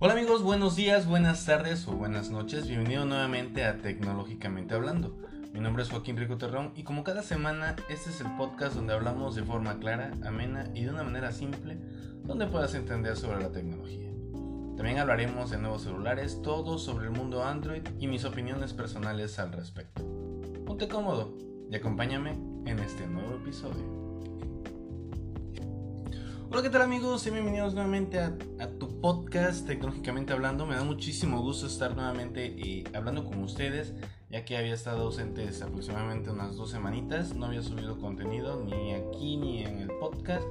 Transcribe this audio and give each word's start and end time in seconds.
Hola 0.00 0.12
amigos, 0.12 0.44
buenos 0.44 0.76
días, 0.76 1.08
buenas 1.08 1.44
tardes 1.44 1.88
o 1.88 1.92
buenas 1.92 2.30
noches. 2.30 2.68
Bienvenido 2.68 3.04
nuevamente 3.04 3.64
a 3.64 3.78
Tecnológicamente 3.78 4.74
Hablando. 4.74 5.18
Mi 5.52 5.58
nombre 5.58 5.82
es 5.82 5.90
Joaquín 5.90 6.16
Rico 6.16 6.38
Terrón 6.38 6.70
y 6.76 6.84
como 6.84 7.02
cada 7.02 7.24
semana 7.24 7.74
este 7.88 8.10
es 8.10 8.20
el 8.20 8.30
podcast 8.36 8.76
donde 8.76 8.94
hablamos 8.94 9.34
de 9.34 9.42
forma 9.42 9.80
clara, 9.80 10.12
amena 10.24 10.70
y 10.72 10.84
de 10.84 10.90
una 10.90 11.02
manera 11.02 11.32
simple 11.32 11.78
donde 12.22 12.46
puedas 12.46 12.76
entender 12.76 13.16
sobre 13.16 13.42
la 13.42 13.50
tecnología. 13.50 14.08
También 14.76 15.00
hablaremos 15.00 15.50
de 15.50 15.58
nuevos 15.58 15.82
celulares, 15.82 16.42
todo 16.42 16.78
sobre 16.78 17.06
el 17.06 17.10
mundo 17.10 17.42
Android 17.42 17.82
y 17.98 18.06
mis 18.06 18.24
opiniones 18.24 18.74
personales 18.74 19.40
al 19.40 19.50
respecto. 19.50 20.04
Ponte 20.64 20.86
cómodo 20.86 21.36
y 21.68 21.74
acompáñame 21.74 22.38
en 22.66 22.78
este 22.78 23.08
nuevo 23.08 23.34
episodio. 23.34 24.07
Hola, 26.50 26.62
¿qué 26.62 26.70
tal 26.70 26.80
amigos? 26.80 27.26
Y 27.26 27.30
bienvenidos 27.30 27.74
nuevamente 27.74 28.18
a, 28.18 28.32
tu 28.78 29.02
podcast 29.02 29.66
Tecnológicamente 29.66 30.32
Hablando. 30.32 30.64
Me 30.64 30.76
da 30.76 30.82
muchísimo 30.82 31.42
gusto 31.42 31.66
estar 31.66 31.94
nuevamente 31.94 32.46
eh, 32.46 32.84
hablando 32.94 33.26
con 33.26 33.42
ustedes, 33.42 33.92
ya 34.30 34.46
que 34.46 34.56
había 34.56 34.72
estado 34.72 35.02
ausente 35.02 35.46
aproximadamente 35.62 36.30
unas 36.30 36.56
dos 36.56 36.70
semanitas. 36.70 37.34
No 37.34 37.44
había 37.44 37.60
subido 37.60 37.98
contenido 37.98 38.64
ni 38.64 38.94
aquí, 38.94 39.36
ni 39.36 39.62
en 39.62 39.80
el 39.80 39.88
podcast, 39.88 40.46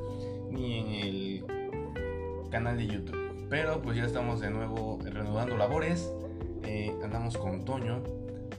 ni 0.51 0.77
en 0.77 0.87
el 0.87 2.49
canal 2.51 2.77
de 2.77 2.85
YouTube. 2.85 3.47
Pero 3.49 3.81
pues 3.81 3.97
ya 3.97 4.05
estamos 4.05 4.39
de 4.39 4.51
nuevo 4.51 4.99
reanudando 5.03 5.57
labores. 5.57 6.13
Eh, 6.61 6.95
andamos 7.03 7.39
con 7.39 7.65
Toño 7.65 8.03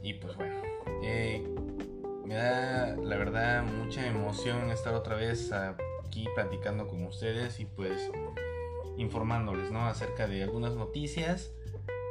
y 0.02 0.14
pues 0.14 0.34
bueno. 0.34 0.56
Eh, 1.04 1.46
me 2.24 2.34
da 2.34 2.96
la 2.96 3.16
verdad 3.16 3.62
mucha 3.62 4.04
emoción 4.08 4.72
estar 4.72 4.92
otra 4.92 5.14
vez 5.14 5.52
a 5.52 5.76
aquí 6.08 6.26
platicando 6.34 6.88
con 6.88 7.04
ustedes 7.04 7.60
y 7.60 7.66
pues 7.66 8.10
informándoles 8.96 9.70
¿no? 9.70 9.86
acerca 9.86 10.26
de 10.26 10.42
algunas 10.42 10.74
noticias 10.74 11.52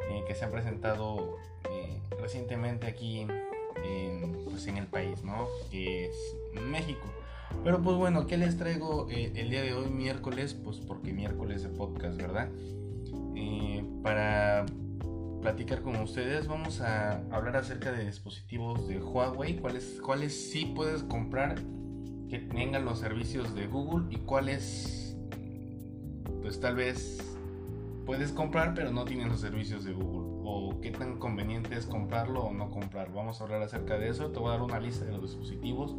eh, 0.09 0.23
que 0.27 0.35
se 0.35 0.45
han 0.45 0.51
presentado 0.51 1.37
eh, 1.69 1.99
recientemente 2.19 2.87
aquí 2.87 3.21
en, 3.21 4.45
pues 4.45 4.67
en 4.67 4.77
el 4.77 4.85
país, 4.85 5.23
¿no? 5.23 5.47
que 5.71 6.05
es 6.05 6.15
México. 6.53 7.05
Pero 7.63 7.81
pues 7.81 7.97
bueno, 7.97 8.27
¿qué 8.27 8.37
les 8.37 8.57
traigo 8.57 9.07
eh, 9.09 9.31
el 9.35 9.49
día 9.49 9.61
de 9.63 9.73
hoy 9.73 9.89
miércoles? 9.89 10.53
Pues 10.53 10.77
porque 10.77 11.11
miércoles 11.11 11.63
de 11.63 11.69
podcast, 11.69 12.17
¿verdad? 12.17 12.49
para 14.01 14.65
platicar 15.41 15.81
con 15.81 15.95
ustedes 15.97 16.47
vamos 16.47 16.81
a 16.81 17.21
hablar 17.29 17.57
acerca 17.57 17.91
de 17.91 18.05
dispositivos 18.05 18.87
de 18.87 18.99
Huawei, 18.99 19.57
cuáles, 19.57 19.99
cuáles 20.01 20.49
sí 20.49 20.71
puedes 20.75 21.03
comprar 21.03 21.61
que 22.29 22.39
tengan 22.39 22.85
los 22.85 22.99
servicios 22.99 23.55
de 23.55 23.67
Google 23.67 24.05
y 24.09 24.17
cuáles 24.17 25.15
pues 26.41 26.59
tal 26.59 26.75
vez 26.75 27.17
puedes 28.05 28.31
comprar 28.31 28.73
pero 28.73 28.91
no 28.91 29.05
tienen 29.05 29.29
los 29.29 29.41
servicios 29.41 29.83
de 29.83 29.93
Google 29.93 30.41
o 30.43 30.79
qué 30.81 30.91
tan 30.91 31.19
conveniente 31.19 31.75
es 31.75 31.85
comprarlo 31.85 32.41
o 32.43 32.53
no 32.53 32.69
comprarlo. 32.69 33.15
Vamos 33.15 33.41
a 33.41 33.43
hablar 33.43 33.61
acerca 33.61 33.97
de 33.97 34.09
eso. 34.09 34.31
Te 34.31 34.39
voy 34.39 34.49
a 34.49 34.51
dar 34.51 34.61
una 34.61 34.79
lista 34.79 35.03
de 35.03 35.11
los 35.11 35.21
dispositivos 35.21 35.93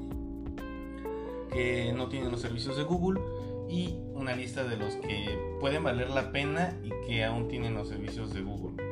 que 1.51 1.93
no 1.95 2.09
tienen 2.09 2.31
los 2.31 2.41
servicios 2.41 2.77
de 2.77 2.85
Google 2.85 3.21
y 3.69 3.99
una 4.15 4.35
lista 4.35 4.65
de 4.65 4.77
los 4.77 4.95
que 4.97 5.39
pueden 5.61 5.85
valer 5.85 6.11
la 6.11 6.33
pena 6.33 6.79
y 6.83 6.91
que 7.07 7.25
aún 7.25 7.49
tienen 7.49 7.75
los 7.75 7.89
servicios 7.89 8.33
de 8.33 8.41
Google. 8.41 8.83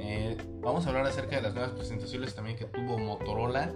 Eh, 0.00 0.36
vamos 0.60 0.84
a 0.84 0.90
hablar 0.90 1.06
acerca 1.06 1.36
de 1.36 1.42
las 1.42 1.54
nuevas 1.54 1.72
presentaciones 1.72 2.34
también 2.34 2.56
que 2.56 2.66
tuvo 2.66 2.98
Motorola 2.98 3.72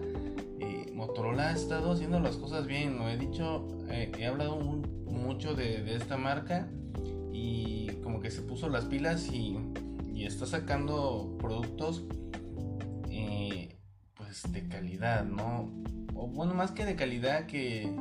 Motorola 0.96 1.50
ha 1.50 1.52
estado 1.52 1.92
haciendo 1.92 2.18
las 2.20 2.36
cosas 2.36 2.66
bien, 2.66 2.96
lo 2.96 3.06
he 3.06 3.18
dicho, 3.18 3.68
eh, 3.90 4.10
he 4.18 4.26
hablado 4.26 4.56
mucho 4.56 5.54
de, 5.54 5.94
esta 5.94 6.16
marca 6.16 6.68
y 7.32 7.88
como 8.02 8.20
que 8.20 8.30
se 8.30 8.40
puso 8.40 8.70
las 8.70 8.86
pilas 8.86 9.30
y, 9.30 9.58
está 10.16 10.46
sacando 10.46 11.36
productos 11.38 12.04
eh, 13.10 13.76
pues 14.14 14.50
de 14.50 14.66
calidad, 14.66 15.24
¿no? 15.24 15.70
O 16.14 16.26
bueno, 16.26 16.54
más 16.54 16.72
que 16.72 16.86
de 16.86 16.96
calidad 16.96 17.46
que 17.46 17.94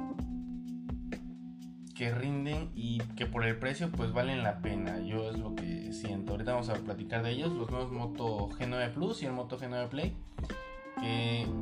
que 1.93 2.11
rinden 2.11 2.71
y 2.73 2.99
que 3.15 3.25
por 3.25 3.45
el 3.45 3.59
precio 3.59 3.91
pues 3.91 4.11
valen 4.11 4.41
la 4.43 4.59
pena. 4.59 4.99
Yo 5.01 5.29
es 5.29 5.37
lo 5.37 5.53
que 5.55 5.93
siento. 5.93 6.31
Ahorita 6.31 6.53
vamos 6.53 6.69
a 6.69 6.75
platicar 6.75 7.21
de 7.21 7.31
ellos, 7.31 7.53
los 7.53 7.69
nuevos 7.69 7.91
Moto 7.91 8.49
G9 8.49 8.93
Plus 8.93 9.21
y 9.21 9.27
el 9.27 9.33
Moto 9.33 9.59
G9 9.59 9.89
Play 9.89 10.15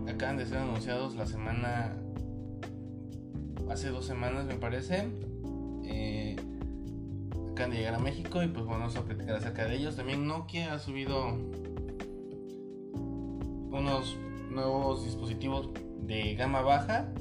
acaban 0.08 0.38
de 0.38 0.46
ser 0.46 0.60
anunciados 0.60 1.16
la 1.16 1.26
semana, 1.26 1.98
hace 3.70 3.90
dos 3.90 4.06
semanas 4.06 4.46
me 4.46 4.56
parece. 4.56 5.10
Eh, 5.86 6.36
acaban 7.52 7.72
de 7.72 7.78
llegar 7.78 7.96
a 7.96 8.00
México 8.00 8.44
y 8.44 8.48
pues 8.48 8.66
vamos 8.66 8.96
a 8.96 9.04
platicar 9.04 9.36
acerca 9.36 9.66
de 9.66 9.76
ellos. 9.76 9.96
También 9.96 10.28
Nokia 10.28 10.74
ha 10.74 10.80
subido 10.80 11.38
unos 13.72 14.18
nuevos 14.50 15.04
dispositivos 15.04 15.70
de 16.02 16.36
gama 16.36 16.62
baja 16.62 17.12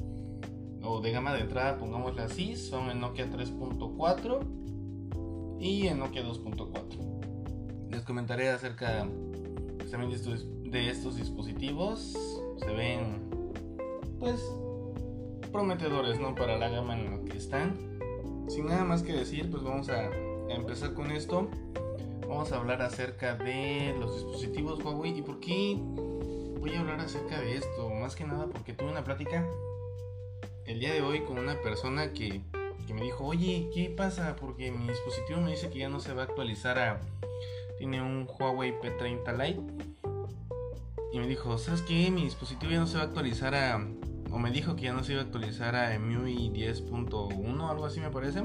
o 0.83 1.01
de 1.01 1.11
gama 1.11 1.33
de 1.33 1.41
entrada, 1.41 1.77
pongámosle 1.77 2.21
así, 2.21 2.55
son 2.55 2.89
el 2.89 2.99
Nokia 2.99 3.29
3.4 3.29 5.59
y 5.59 5.87
el 5.87 5.97
Nokia 5.97 6.23
2.4. 6.23 7.89
Les 7.89 8.03
comentaré 8.03 8.49
acerca 8.49 9.07
también 9.89 10.09
de 10.09 10.17
estos 10.17 10.47
de 10.73 10.89
estos 10.89 11.17
dispositivos 11.17 12.17
se 12.57 12.73
ven 12.73 13.29
pues 14.19 14.41
prometedores 15.51 16.19
no 16.19 16.33
para 16.33 16.57
la 16.57 16.67
gama 16.67 16.99
en 16.99 17.11
la 17.11 17.31
que 17.31 17.37
están. 17.37 17.77
Sin 18.49 18.65
nada 18.65 18.83
más 18.83 19.03
que 19.03 19.13
decir 19.13 19.51
pues 19.51 19.61
vamos 19.61 19.89
a, 19.89 20.09
empezar 20.49 20.95
con 20.95 21.11
esto. 21.11 21.47
Vamos 22.27 22.51
a 22.51 22.57
hablar 22.57 22.81
acerca 22.81 23.35
de 23.35 23.95
los 23.99 24.15
dispositivos 24.15 24.83
Huawei. 24.83 25.19
Y 25.19 25.21
por 25.21 25.39
qué 25.39 25.77
voy 26.59 26.73
a 26.73 26.79
hablar 26.79 26.99
acerca 27.01 27.39
de 27.39 27.55
esto 27.55 27.89
más 27.91 28.15
que 28.15 28.25
nada 28.25 28.47
porque 28.47 28.73
tuve 28.73 28.89
una 28.89 29.03
plática 29.03 29.47
el 30.65 30.79
día 30.79 30.93
de 30.93 31.01
hoy 31.03 31.21
con 31.21 31.37
una 31.37 31.61
persona 31.61 32.13
que, 32.13 32.41
que 32.87 32.93
me 32.95 33.03
dijo 33.03 33.25
oye 33.25 33.69
qué 33.73 33.93
pasa 33.95 34.35
porque 34.37 34.71
mi 34.71 34.87
dispositivo 34.87 35.39
me 35.41 35.51
dice 35.51 35.69
que 35.69 35.79
ya 35.79 35.89
no 35.89 35.99
se 35.99 36.13
va 36.13 36.23
a 36.23 36.25
actualizar 36.25 36.79
a 36.79 37.01
tiene 37.77 38.01
un 38.01 38.27
Huawei 38.39 38.73
P30 38.79 39.37
Lite 39.37 40.02
y 41.13 41.19
me 41.19 41.27
dijo, 41.27 41.59
¿sabes 41.59 41.83
qué? 41.83 42.09
Mi 42.09 42.23
dispositivo 42.23 42.71
ya 42.71 42.79
no 42.79 42.87
se 42.87 42.97
va 42.97 43.03
a 43.03 43.05
actualizar 43.05 43.53
a... 43.53 43.87
O 44.31 44.39
me 44.39 44.49
dijo 44.49 44.75
que 44.75 44.85
ya 44.85 44.93
no 44.93 45.03
se 45.03 45.11
iba 45.11 45.21
a 45.21 45.25
actualizar 45.25 45.75
a 45.75 45.93
EMUI 45.93 46.49
10.1, 46.49 47.69
algo 47.69 47.85
así 47.85 47.99
me 47.99 48.09
parece. 48.09 48.43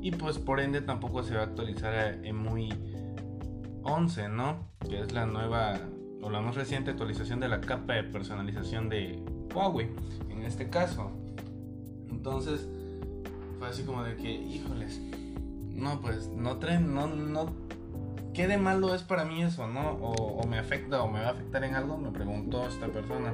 Y 0.00 0.12
pues 0.12 0.38
por 0.38 0.58
ende 0.58 0.80
tampoco 0.80 1.22
se 1.22 1.34
va 1.34 1.42
a 1.42 1.44
actualizar 1.44 1.94
a 1.94 2.14
EMUI 2.26 2.70
11, 3.82 4.30
¿no? 4.30 4.70
Que 4.88 5.00
es 5.00 5.12
la 5.12 5.26
nueva 5.26 5.78
o 6.22 6.30
la 6.30 6.40
más 6.40 6.54
reciente 6.54 6.92
actualización 6.92 7.40
de 7.40 7.48
la 7.48 7.60
capa 7.60 7.92
de 7.92 8.04
personalización 8.04 8.88
de 8.88 9.22
Huawei, 9.54 9.90
en 10.30 10.44
este 10.44 10.70
caso. 10.70 11.10
Entonces, 12.08 12.66
fue 13.58 13.68
así 13.68 13.82
como 13.82 14.02
de 14.02 14.16
que, 14.16 14.32
híjoles, 14.32 14.98
no, 15.74 16.00
pues 16.00 16.28
no 16.28 16.56
traen, 16.56 16.94
no, 16.94 17.06
no 17.06 17.52
¿qué 18.32 18.46
de 18.46 18.58
malo 18.58 18.94
es 18.94 19.02
para 19.02 19.24
mí 19.24 19.42
eso, 19.42 19.66
no? 19.66 19.92
O, 20.00 20.46
me 20.46 20.58
afecta 20.58 21.02
o 21.02 21.08
me 21.08 21.20
va 21.20 21.28
a 21.28 21.30
afectar 21.30 21.64
en 21.64 21.74
algo, 21.74 21.96
me 21.96 22.10
preguntó 22.10 22.66
esta 22.66 22.86
persona. 22.86 23.32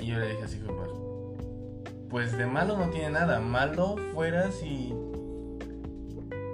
Y 0.00 0.06
yo 0.06 0.18
le 0.18 0.28
dije 0.28 0.44
así, 0.44 0.58
pues, 0.64 0.90
pues 2.10 2.38
de 2.38 2.46
malo 2.46 2.76
no 2.76 2.90
tiene 2.90 3.10
nada. 3.10 3.40
Malo 3.40 3.96
fuera 4.12 4.50
si 4.50 4.92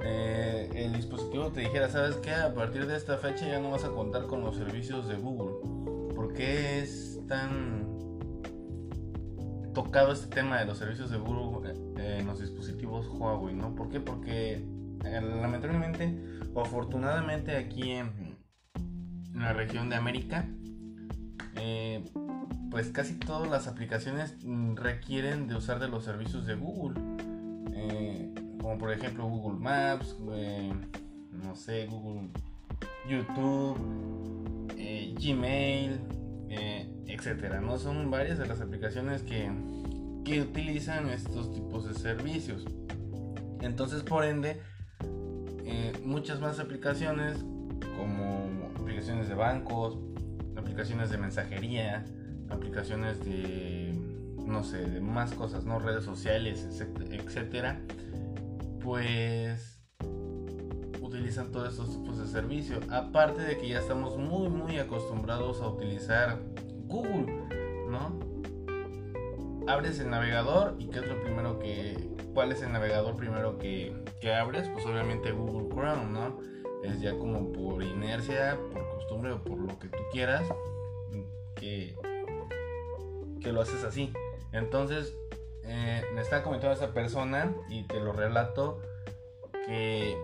eh, 0.05 0.71
el 0.75 0.93
dispositivo 0.93 1.51
te 1.51 1.61
dijera, 1.61 1.89
¿sabes 1.89 2.17
qué? 2.17 2.35
A 2.35 2.55
partir 2.55 2.87
de 2.87 2.97
esta 2.97 3.19
fecha 3.19 3.47
ya 3.47 3.61
no 3.61 3.71
vas 3.71 3.85
a 3.85 3.91
contar 3.91 4.27
con 4.27 4.43
los 4.43 4.57
servicios 4.57 5.09
de 5.09 5.17
Google. 5.17 6.15
¿Por 6.15 6.33
qué 6.35 6.81
es 6.81 7.21
tan 7.29 7.83
tocado 9.73 10.13
este 10.13 10.27
tema 10.35 10.59
de 10.59 10.67
los 10.67 10.79
servicios 10.79 11.11
de 11.11 11.19
Google 11.19 11.73
eh, 11.97 12.19
en 12.21 12.27
los 12.27 12.41
dispositivos 12.41 13.09
Huawei, 13.09 13.55
¿no? 13.55 13.75
¿Por 13.75 13.89
qué? 13.89 14.01
Porque 14.01 14.65
eh, 15.05 15.21
lamentablemente 15.21 16.15
afortunadamente 16.61 17.57
aquí 17.57 17.93
en, 17.93 18.37
la 19.35 19.53
región 19.53 19.89
de 19.89 19.97
América, 19.97 20.47
eh, 21.57 22.05
pues 22.71 22.91
casi 22.91 23.15
todas 23.15 23.51
las 23.51 23.67
aplicaciones 23.67 24.37
requieren 24.75 25.49
de 25.49 25.57
usar 25.57 25.79
de 25.81 25.89
los 25.89 26.05
servicios 26.05 26.47
de 26.47 26.55
Google. 26.55 27.01
Eh, 27.75 28.35
como 28.61 28.79
por 28.79 28.93
ejemplo 28.93 29.25
Google 29.27 29.59
Maps, 29.59 30.17
no 31.33 31.57
sé, 31.57 31.87
Google 31.87 32.29
YouTube, 33.09 33.77
Gmail, 35.21 36.01
etcétera. 37.07 37.61
¿no? 37.61 37.79
Son 37.79 38.11
varias 38.11 38.39
de 38.39 38.47
las 38.47 38.61
aplicaciones 38.61 39.23
que, 39.23 39.51
que 40.25 40.41
utilizan 40.41 41.09
estos 41.09 41.53
tipos 41.53 41.87
de 41.87 41.95
servicios. 41.95 42.65
Entonces, 43.61 44.03
por 44.03 44.25
ende, 44.25 44.61
eh, 45.65 45.93
muchas 46.05 46.41
más 46.41 46.59
aplicaciones 46.59 47.45
como 47.97 48.71
aplicaciones 48.81 49.29
de 49.29 49.35
bancos, 49.35 49.99
aplicaciones 50.57 51.11
de 51.11 51.19
mensajería, 51.19 52.05
aplicaciones 52.51 53.25
de 53.25 53.93
no 54.47 54.63
sé, 54.63 54.79
de 54.79 55.01
más 55.01 55.33
cosas, 55.35 55.65
no 55.65 55.79
redes 55.79 56.05
sociales, 56.05 56.67
etcétera, 57.11 57.81
pues 58.83 59.81
utilizan 61.01 61.53
todos 61.53 61.71
estos 61.71 61.91
tipos 61.91 62.19
de 62.19 62.27
servicio. 62.27 62.81
Aparte 62.91 63.43
de 63.43 63.59
que 63.59 63.69
ya 63.69 63.79
estamos 63.79 64.17
muy, 64.17 64.49
muy 64.49 64.79
acostumbrados 64.79 65.61
a 65.61 65.69
utilizar 65.69 66.41
Google, 66.87 67.27
¿no? 67.89 68.19
Abres 69.69 70.01
el 70.01 70.11
navegador 70.11 70.77
y 70.79 70.87
¿qué 70.87 71.01
es 71.01 71.07
lo 71.07 71.21
primero 71.23 71.59
que... 71.59 72.12
¿Cuál 72.35 72.53
es 72.53 72.63
el 72.63 72.73
navegador 72.73 73.17
primero 73.17 73.59
que, 73.59 73.95
que 74.21 74.35
abres? 74.35 74.69
Pues 74.69 74.87
obviamente 74.87 75.33
Google 75.33 75.69
Chrome, 75.69 76.07
¿no? 76.07 76.39
Es 76.83 77.01
ya 77.01 77.13
como 77.13 77.53
por 77.53 77.83
inercia, 77.83 78.59
por 78.73 78.89
costumbre 78.89 79.33
o 79.33 79.43
por 79.43 79.59
lo 79.59 79.79
que 79.79 79.89
tú 79.89 79.99
quieras, 80.11 80.49
que, 81.57 81.95
que 83.41 83.53
lo 83.53 83.61
haces 83.61 83.85
así. 83.85 84.13
Entonces, 84.53 85.15
eh, 85.65 86.03
me 86.15 86.21
está 86.21 86.43
comentando 86.43 86.75
esta 86.75 86.93
persona 86.93 87.55
y 87.69 87.85
te 87.85 88.01
lo 88.01 88.13
relato 88.13 88.81
que 89.67 90.17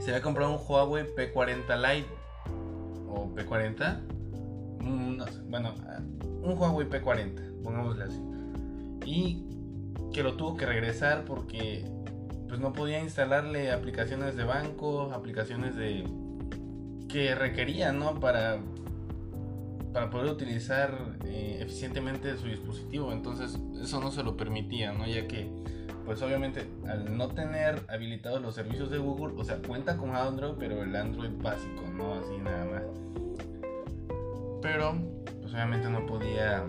se 0.00 0.10
había 0.10 0.22
comprado 0.22 0.52
un 0.52 0.60
Huawei 0.66 1.04
P40 1.14 1.76
Lite 1.76 2.08
o 3.08 3.28
P40 3.34 4.00
mm, 4.80 5.50
bueno 5.50 5.74
un 6.42 6.58
Huawei 6.58 6.88
P40 6.88 7.62
pongámosle 7.62 8.04
así 8.04 8.20
y 9.04 9.51
que 10.12 10.22
lo 10.22 10.34
tuvo 10.34 10.56
que 10.56 10.66
regresar 10.66 11.24
porque 11.24 11.84
pues 12.48 12.60
no 12.60 12.72
podía 12.72 13.00
instalarle 13.00 13.72
aplicaciones 13.72 14.36
de 14.36 14.44
banco 14.44 15.10
aplicaciones 15.12 15.74
de 15.76 16.04
que 17.08 17.34
requería 17.34 17.92
no 17.92 18.20
para 18.20 18.60
para 19.92 20.10
poder 20.10 20.30
utilizar 20.30 21.18
eh, 21.26 21.58
eficientemente 21.60 22.34
su 22.38 22.46
dispositivo. 22.46 23.12
Entonces 23.12 23.58
eso 23.80 24.00
no 24.00 24.10
se 24.10 24.22
lo 24.22 24.36
permitía 24.36 24.92
no 24.92 25.06
ya 25.06 25.26
que 25.26 25.50
pues 26.04 26.20
obviamente 26.22 26.66
al 26.88 27.16
no 27.16 27.28
tener 27.28 27.82
habilitados 27.88 28.42
los 28.42 28.54
servicios 28.54 28.90
de 28.90 28.98
Google, 28.98 29.34
o 29.36 29.44
sea, 29.44 29.58
cuenta 29.58 29.96
con 29.96 30.14
Android, 30.16 30.54
pero 30.58 30.82
el 30.82 30.94
Android 30.96 31.30
básico, 31.40 31.84
no 31.94 32.14
así 32.14 32.36
nada 32.42 32.64
más. 32.64 32.82
Pero, 34.60 34.94
pues 35.40 35.52
obviamente 35.52 35.88
no 35.90 36.06
podía 36.06 36.64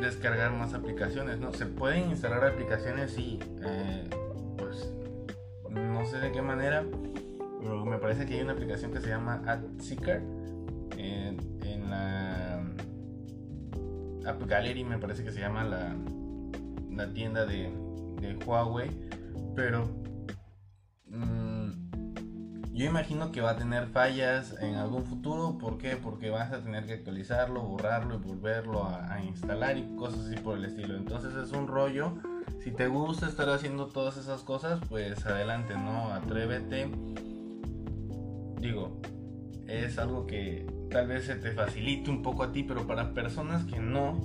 descargar 0.00 0.52
más 0.52 0.74
aplicaciones, 0.74 1.38
¿no? 1.38 1.52
Se 1.52 1.66
pueden 1.66 2.10
instalar 2.10 2.44
aplicaciones, 2.44 3.16
y 3.18 3.38
eh, 3.64 4.08
pues 4.56 4.92
no 5.70 6.04
sé 6.06 6.18
de 6.18 6.32
qué 6.32 6.42
manera, 6.42 6.84
pero 7.60 7.84
me 7.84 7.98
parece 7.98 8.26
que 8.26 8.34
hay 8.34 8.42
una 8.42 8.52
aplicación 8.52 8.92
que 8.92 9.00
se 9.00 9.08
llama 9.08 9.42
AdSeeker 9.46 10.22
en, 10.96 11.38
en 11.62 11.90
la 11.90 12.62
App 14.26 14.42
Gallery, 14.46 14.84
me 14.84 14.98
parece 14.98 15.24
que 15.24 15.32
se 15.32 15.40
llama 15.40 15.64
la, 15.64 15.94
la 16.90 17.12
tienda 17.12 17.46
de, 17.46 17.70
Huawei, 18.46 18.90
pero 19.54 19.88
yo 22.74 22.86
imagino 22.86 23.30
que 23.30 23.40
va 23.40 23.52
a 23.52 23.56
tener 23.56 23.86
fallas 23.86 24.56
en 24.60 24.74
algún 24.74 25.04
futuro. 25.04 25.58
¿Por 25.58 25.78
qué? 25.78 25.96
Porque 25.96 26.30
vas 26.30 26.52
a 26.52 26.60
tener 26.60 26.86
que 26.86 26.94
actualizarlo, 26.94 27.62
borrarlo 27.62 28.16
y 28.16 28.18
volverlo 28.18 28.84
a, 28.84 29.22
instalar 29.22 29.78
y 29.78 29.94
cosas 29.94 30.26
así 30.26 30.36
por 30.36 30.58
el 30.58 30.64
estilo. 30.64 30.96
Entonces 30.96 31.36
es 31.36 31.52
un 31.52 31.68
rollo. 31.68 32.14
Si 32.64 32.72
te 32.72 32.88
gusta 32.88 33.28
estar 33.28 33.48
haciendo 33.48 33.86
todas 33.86 34.16
esas 34.16 34.42
cosas, 34.42 34.80
pues 34.88 35.24
adelante, 35.24 35.74
¿no? 35.74 36.12
Atrévete. 36.12 36.90
Digo, 38.60 39.00
es 39.68 39.96
algo 39.98 40.26
que 40.26 40.66
tal 40.90 41.06
vez 41.06 41.26
se 41.26 41.36
te 41.36 41.52
facilite 41.52 42.10
un 42.10 42.22
poco 42.22 42.42
a 42.42 42.50
ti, 42.50 42.64
pero 42.64 42.88
para 42.88 43.14
personas 43.14 43.64
que 43.66 43.78
no, 43.78 44.18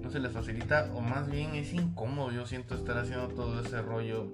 no 0.00 0.10
se 0.10 0.20
les 0.20 0.30
facilita 0.30 0.92
o 0.94 1.00
más 1.00 1.28
bien 1.28 1.56
es 1.56 1.72
incómodo. 1.72 2.30
Yo 2.30 2.46
siento 2.46 2.76
estar 2.76 2.96
haciendo 2.96 3.26
todo 3.26 3.60
ese 3.60 3.82
rollo 3.82 4.28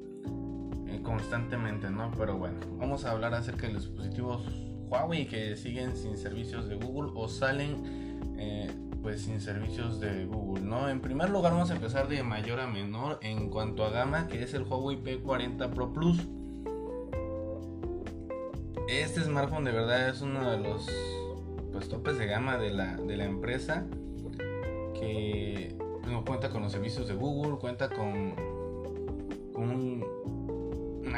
constantemente, 1.02 1.90
¿no? 1.90 2.10
Pero 2.16 2.36
bueno, 2.36 2.58
vamos 2.78 3.04
a 3.04 3.10
hablar 3.10 3.34
acerca 3.34 3.66
de 3.66 3.74
los 3.74 3.84
dispositivos 3.84 4.42
Huawei 4.88 5.26
que 5.26 5.56
siguen 5.56 5.96
sin 5.96 6.16
servicios 6.16 6.68
de 6.68 6.76
Google 6.76 7.12
o 7.14 7.28
salen 7.28 8.36
eh, 8.38 8.70
pues 9.02 9.22
sin 9.22 9.40
servicios 9.40 10.00
de 10.00 10.24
Google, 10.24 10.64
¿no? 10.64 10.88
En 10.88 11.00
primer 11.00 11.30
lugar 11.30 11.52
vamos 11.52 11.70
a 11.70 11.74
empezar 11.74 12.08
de 12.08 12.22
mayor 12.22 12.60
a 12.60 12.66
menor 12.66 13.18
en 13.22 13.50
cuanto 13.50 13.84
a 13.84 13.90
gama, 13.90 14.28
que 14.28 14.42
es 14.42 14.54
el 14.54 14.62
Huawei 14.62 15.02
P40 15.02 15.70
Pro 15.70 15.92
Plus. 15.92 16.18
Este 18.88 19.22
smartphone 19.22 19.64
de 19.64 19.72
verdad 19.72 20.08
es 20.08 20.20
uno 20.20 20.50
de 20.50 20.58
los 20.58 20.86
pues, 21.72 21.88
topes 21.88 22.18
de 22.18 22.26
gama 22.26 22.56
de 22.58 22.70
la, 22.70 22.96
de 22.96 23.16
la 23.16 23.24
empresa 23.24 23.84
que 24.94 25.76
no 26.08 26.24
cuenta 26.24 26.50
con 26.50 26.62
los 26.62 26.72
servicios 26.72 27.08
de 27.08 27.14
Google, 27.14 27.58
cuenta 27.58 27.88
con, 27.88 28.34
una 29.54 30.04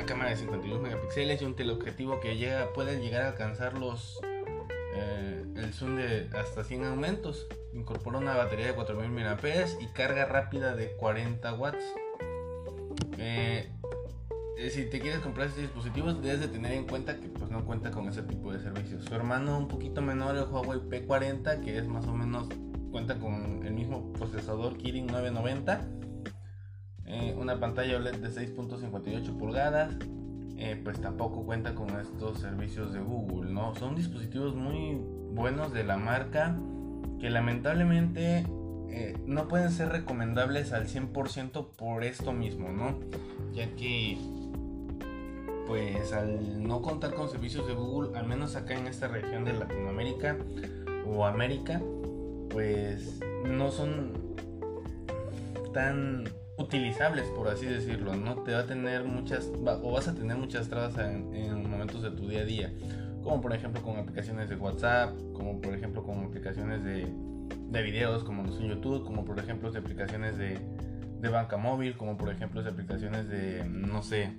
cámara 0.07 0.31
de 0.31 0.37
52 0.37 0.81
megapíxeles 0.81 1.43
y 1.43 1.45
un 1.45 1.57
teleobjetivo 1.57 2.21
que 2.21 2.37
llega, 2.37 2.73
puede 2.73 3.01
llegar 3.01 3.23
a 3.23 3.29
alcanzar 3.29 3.77
los 3.77 4.21
eh, 4.95 5.45
el 5.57 5.73
zoom 5.75 5.97
de 5.97 6.29
hasta 6.37 6.65
100 6.65 6.85
aumentos. 6.85 7.47
Incorpora 7.75 8.19
una 8.19 8.35
batería 8.35 8.67
de 8.67 8.73
4000 8.73 9.11
mAh 9.11 9.37
y 9.81 9.87
carga 9.89 10.25
rápida 10.25 10.75
de 10.75 10.93
40 10.93 11.53
watts. 11.55 11.85
Eh, 13.19 13.71
eh, 14.59 14.71
si 14.71 14.87
te 14.87 15.01
quieres 15.01 15.21
comprar 15.21 15.49
este 15.49 15.63
dispositivo 15.63 16.15
debes 16.15 16.41
de 16.41 16.49
tener 16.49 16.73
en 16.73 16.87
cuenta 16.87 17.17
que 17.21 17.29
pues 17.29 17.51
no 17.51 17.65
cuenta 17.67 17.91
con 17.91 18.09
ese 18.09 18.23
tipo 18.23 18.53
de 18.53 18.61
servicios. 18.61 19.05
Su 19.05 19.15
hermano 19.15 19.59
un 19.59 19.69
poquito 19.69 20.01
menor, 20.01 20.37
el 20.37 20.45
Huawei 20.45 20.79
P40, 20.79 21.63
que 21.63 21.77
es 21.77 21.87
más 21.87 22.07
o 22.07 22.15
menos 22.15 22.49
cuenta 22.91 23.19
con 23.19 23.63
el 23.67 23.75
mismo 23.75 24.13
procesador 24.15 24.79
Kirin 24.79 25.07
990, 25.09 25.87
eh, 27.07 27.35
una 27.39 27.61
pantalla 27.61 27.97
OLED 27.97 28.17
de 28.17 28.29
6.58 28.31 29.39
pulgadas, 29.39 29.95
eh, 30.57 30.81
pues 30.83 31.01
tampoco 31.01 31.45
cuenta 31.45 31.75
con 31.75 31.91
estos 32.01 32.41
servicios 32.41 32.93
de 32.93 33.01
Google, 33.01 33.51
¿no? 33.53 33.75
Son 33.77 33.95
dispositivos 33.95 34.55
muy 34.55 34.99
buenos 35.33 35.73
de 35.73 35.85
la 35.85 35.97
marca 35.97 36.57
que 37.21 37.31
lamentablemente 37.31 38.47
eh, 38.89 39.17
no 39.27 39.49
pueden 39.49 39.71
ser 39.71 39.91
recomendables 39.91 40.73
al 40.73 40.87
100% 40.87 41.69
por 41.77 42.05
esto 42.05 42.33
mismo, 42.33 42.71
¿no? 42.71 42.99
Ya 43.53 43.71
que 43.77 44.19
pues 45.67 46.13
al 46.13 46.63
no 46.63 46.81
contar 46.81 47.15
con 47.15 47.29
servicios 47.29 47.67
de 47.67 47.75
Google, 47.75 48.17
al 48.17 48.27
menos 48.27 48.57
acá 48.57 48.75
en 48.75 48.87
esta 48.87 49.09
región 49.09 49.45
de 49.45 49.53
Latinoamérica 49.53 50.39
o 51.07 51.25
América, 51.27 51.81
pues 52.51 53.21
no 53.45 53.71
son 53.71 54.13
tan 55.73 56.25
utilizables 56.59 57.29
por 57.31 57.49
así 57.49 57.67
decirlo 57.67 58.15
no 58.17 58.37
te 58.43 58.53
va 58.53 58.61
a 58.61 58.67
tener 58.67 59.05
muchas 59.05 59.51
o 59.83 59.93
vas 59.93 60.09
a 60.09 60.15
tener 60.15 60.37
muchas 60.37 60.69
trabas 60.69 60.97
en, 60.99 61.69
momentos 61.69 62.03
de 62.03 62.11
tu 62.11 62.29
día 62.29 62.41
a 62.41 62.45
día. 62.45 62.73
Como 63.23 63.41
por 63.41 63.53
ejemplo 63.53 63.83
con 63.83 63.97
aplicaciones 63.97 64.49
de 64.49 64.57
WhatsApp 64.57 65.15
como 65.35 65.61
por 65.61 65.75
ejemplo 65.75 66.03
con 66.03 66.25
aplicaciones 66.25 66.85
de, 66.85 67.13
de 67.71 67.83
videos 67.83 68.25
como 68.25 68.45
en 68.45 68.69
YouTube 68.69 69.05
como 69.05 69.25
por 69.25 69.39
ejemplo 69.39 69.71
de 69.71 69.79
aplicaciones 69.79 70.39
de, 70.39 70.59
de 71.21 71.29
banca 71.29 71.57
móvil 71.57 71.97
como 71.97 72.17
por 72.17 72.31
ejemplo 72.31 72.63
de 72.63 72.71
aplicaciones 72.71 73.29
de 73.29 73.65
no 73.65 74.03
sé 74.03 74.33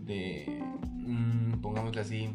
de 0.00 0.62
mmm, 0.92 1.60
pongámosle 1.60 2.00
así 2.00 2.30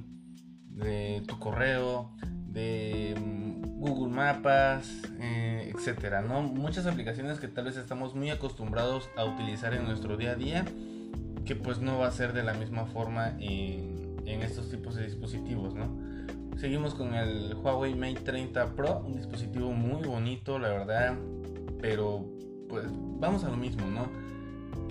de 0.69 1.23
tu 1.27 1.39
correo 1.39 2.11
de 2.51 3.15
mm, 3.19 3.79
Google 3.79 4.13
Mapas, 4.13 4.89
eh, 5.19 5.71
etcétera, 5.75 6.21
¿no? 6.21 6.41
Muchas 6.41 6.85
aplicaciones 6.85 7.39
que 7.39 7.47
tal 7.47 7.65
vez 7.65 7.77
estamos 7.77 8.15
muy 8.15 8.29
acostumbrados 8.29 9.09
a 9.15 9.25
utilizar 9.25 9.73
en 9.73 9.85
nuestro 9.85 10.17
día 10.17 10.31
a 10.31 10.35
día, 10.35 10.65
que 11.45 11.55
pues 11.55 11.79
no 11.79 11.97
va 11.97 12.07
a 12.07 12.11
ser 12.11 12.33
de 12.33 12.43
la 12.43 12.53
misma 12.53 12.85
forma 12.85 13.35
en, 13.39 13.97
estos 14.43 14.69
tipos 14.69 14.95
de 14.95 15.05
dispositivos, 15.05 15.73
¿no? 15.73 15.89
Seguimos 16.57 16.93
con 16.93 17.15
el 17.15 17.55
Huawei 17.55 17.95
Mate 17.95 18.21
30 18.21 18.75
Pro, 18.75 18.99
un 18.99 19.15
dispositivo 19.15 19.71
muy 19.71 20.07
bonito, 20.07 20.59
la 20.59 20.69
verdad, 20.69 21.15
pero 21.81 22.25
pues 22.69 22.85
vamos 23.19 23.43
a 23.43 23.49
lo 23.49 23.57
mismo, 23.57 23.87
¿no? 23.87 24.07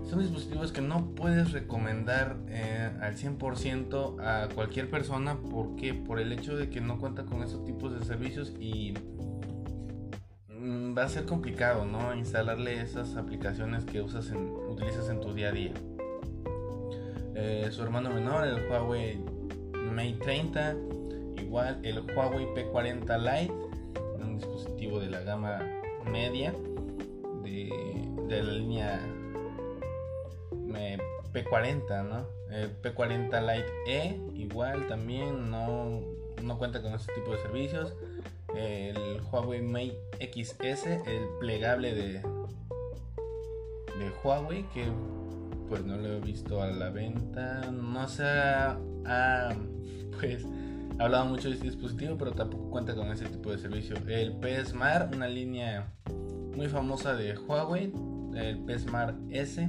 Son 0.08 0.20
dispositivos 0.20 0.72
que 0.72 0.80
no 0.80 1.14
puedes 1.14 1.52
recomendar 1.52 2.36
eh, 2.48 2.90
al 3.00 3.16
100% 3.16 4.20
a 4.20 4.48
cualquier 4.54 4.88
persona. 4.88 5.36
Porque 5.50 5.92
por 5.92 6.18
el 6.18 6.32
hecho 6.32 6.56
de 6.56 6.70
que 6.70 6.80
no 6.80 6.98
cuenta 6.98 7.24
con 7.24 7.42
esos 7.42 7.64
tipos 7.64 7.92
de 7.92 8.04
servicios 8.04 8.52
y 8.58 8.94
mm, 10.48 10.96
va 10.96 11.04
a 11.04 11.08
ser 11.08 11.26
complicado 11.26 11.84
no 11.84 12.14
instalarle 12.14 12.80
esas 12.80 13.16
aplicaciones 13.16 13.84
que 13.84 14.00
usas 14.00 14.30
en, 14.30 14.48
utilizas 14.48 15.10
en 15.10 15.20
tu 15.20 15.34
día 15.34 15.48
a 15.48 15.52
día. 15.52 15.72
Eh, 17.34 17.68
su 17.70 17.82
hermano 17.82 18.10
menor 18.10 18.44
el 18.48 18.68
Huawei 18.68 19.20
Mate 19.92 20.18
30 20.24 20.74
igual 21.40 21.78
el 21.84 22.00
Huawei 22.00 22.46
P40 22.46 23.16
Lite 23.16 23.52
un 24.20 24.34
dispositivo 24.38 24.98
de 24.98 25.08
la 25.08 25.20
gama 25.20 25.60
media 26.10 26.52
de, 27.44 27.70
de 28.28 28.42
la 28.42 28.52
línea 28.52 29.00
P40, 31.32 32.04
¿no? 32.08 32.26
P40 32.82 33.40
Lite 33.40 33.72
E, 33.86 34.20
igual 34.34 34.86
también 34.86 35.50
no, 35.50 36.00
no 36.42 36.58
cuenta 36.58 36.82
con 36.82 36.94
este 36.94 37.12
tipo 37.14 37.32
de 37.32 37.38
servicios. 37.38 37.94
El 38.54 39.20
Huawei 39.30 39.60
Mate 39.60 39.98
XS, 40.32 40.86
el 40.86 41.28
plegable 41.38 41.94
de, 41.94 42.12
de 42.12 44.10
Huawei, 44.22 44.62
que 44.72 44.86
pues 45.68 45.84
no 45.84 45.96
lo 45.96 46.14
he 46.14 46.20
visto 46.20 46.62
a 46.62 46.68
la 46.68 46.90
venta. 46.90 47.70
No 47.70 48.08
se 48.08 48.24
ha, 48.24 48.78
pues 50.18 50.46
hablado 50.98 51.26
mucho 51.26 51.48
de 51.48 51.54
este 51.54 51.66
dispositivo, 51.66 52.16
pero 52.16 52.32
tampoco 52.32 52.70
cuenta 52.70 52.94
con 52.94 53.08
ese 53.12 53.26
tipo 53.26 53.50
de 53.50 53.58
servicio. 53.58 53.96
El 54.08 54.32
P 54.36 54.64
Smart, 54.64 55.14
una 55.14 55.28
línea 55.28 55.92
muy 56.56 56.68
famosa 56.68 57.14
de 57.14 57.36
Huawei, 57.36 57.92
el 58.34 58.58
P 58.64 58.78
Smart 58.78 59.16
S, 59.30 59.68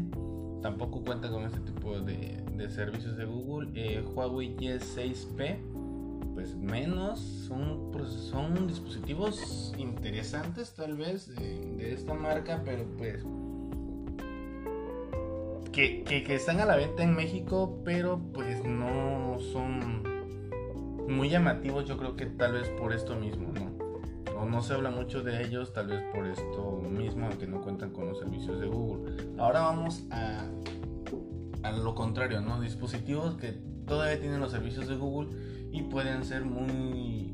tampoco 0.62 1.02
cuenta 1.02 1.30
con 1.30 1.44
este 1.44 1.60
tipo 1.60 2.00
de, 2.00 2.70
servicios 2.70 3.18
de 3.18 3.26
Google. 3.26 3.70
Eh, 3.74 4.04
Huawei 4.14 4.56
Y6P, 4.58 5.58
pues 6.34 6.56
menos, 6.56 7.20
son, 7.20 7.92
pues, 7.92 8.10
son 8.10 8.68
dispositivos 8.68 9.74
interesantes 9.78 10.74
tal 10.74 10.96
vez 10.98 11.34
de 11.36 11.94
esta 11.94 12.14
marca, 12.14 12.62
pero 12.66 12.86
pues 12.98 13.24
que, 15.72 16.36
están 16.36 16.60
a 16.60 16.66
la 16.66 16.76
venta 16.76 17.04
en 17.04 17.16
México, 17.16 17.82
pero 17.86 18.20
pues 18.34 18.64
no 18.64 19.38
son 19.52 20.04
muy 21.08 21.30
llamativos, 21.30 21.86
yo 21.86 21.98
creo 21.98 22.16
que 22.16 22.26
tal 22.26 22.54
vez 22.54 22.70
por 22.70 22.94
esto 22.94 23.16
mismo, 23.16 23.52
¿no? 23.54 23.69
O 24.40 24.46
no 24.46 24.62
se 24.62 24.74
habla 24.74 24.90
mucho 24.90 25.22
de 25.22 25.44
ellos, 25.44 25.74
tal 25.74 25.88
vez 25.88 26.02
por 26.14 26.26
esto 26.26 26.82
mismo, 26.90 27.28
aunque 27.28 27.46
no 27.46 27.62
cuentan 27.62 27.92
con 27.92 28.08
los 28.08 28.20
servicios 28.20 28.60
de 28.60 28.68
Google. 28.68 29.34
Ahora 29.38 29.62
vamos 29.62 30.06
a, 30.12 30.46
a 31.64 31.72
lo 31.72 31.94
contrario, 31.94 32.40
¿no? 32.40 32.62
Dispositivos 32.62 33.36
que 33.36 33.52
todavía 33.86 34.20
tienen 34.20 34.40
los 34.40 34.52
servicios 34.52 34.88
de 34.88 34.96
Google 34.96 35.30
y 35.72 35.82
pueden 35.84 36.24
ser 36.24 36.46
muy 36.46 37.34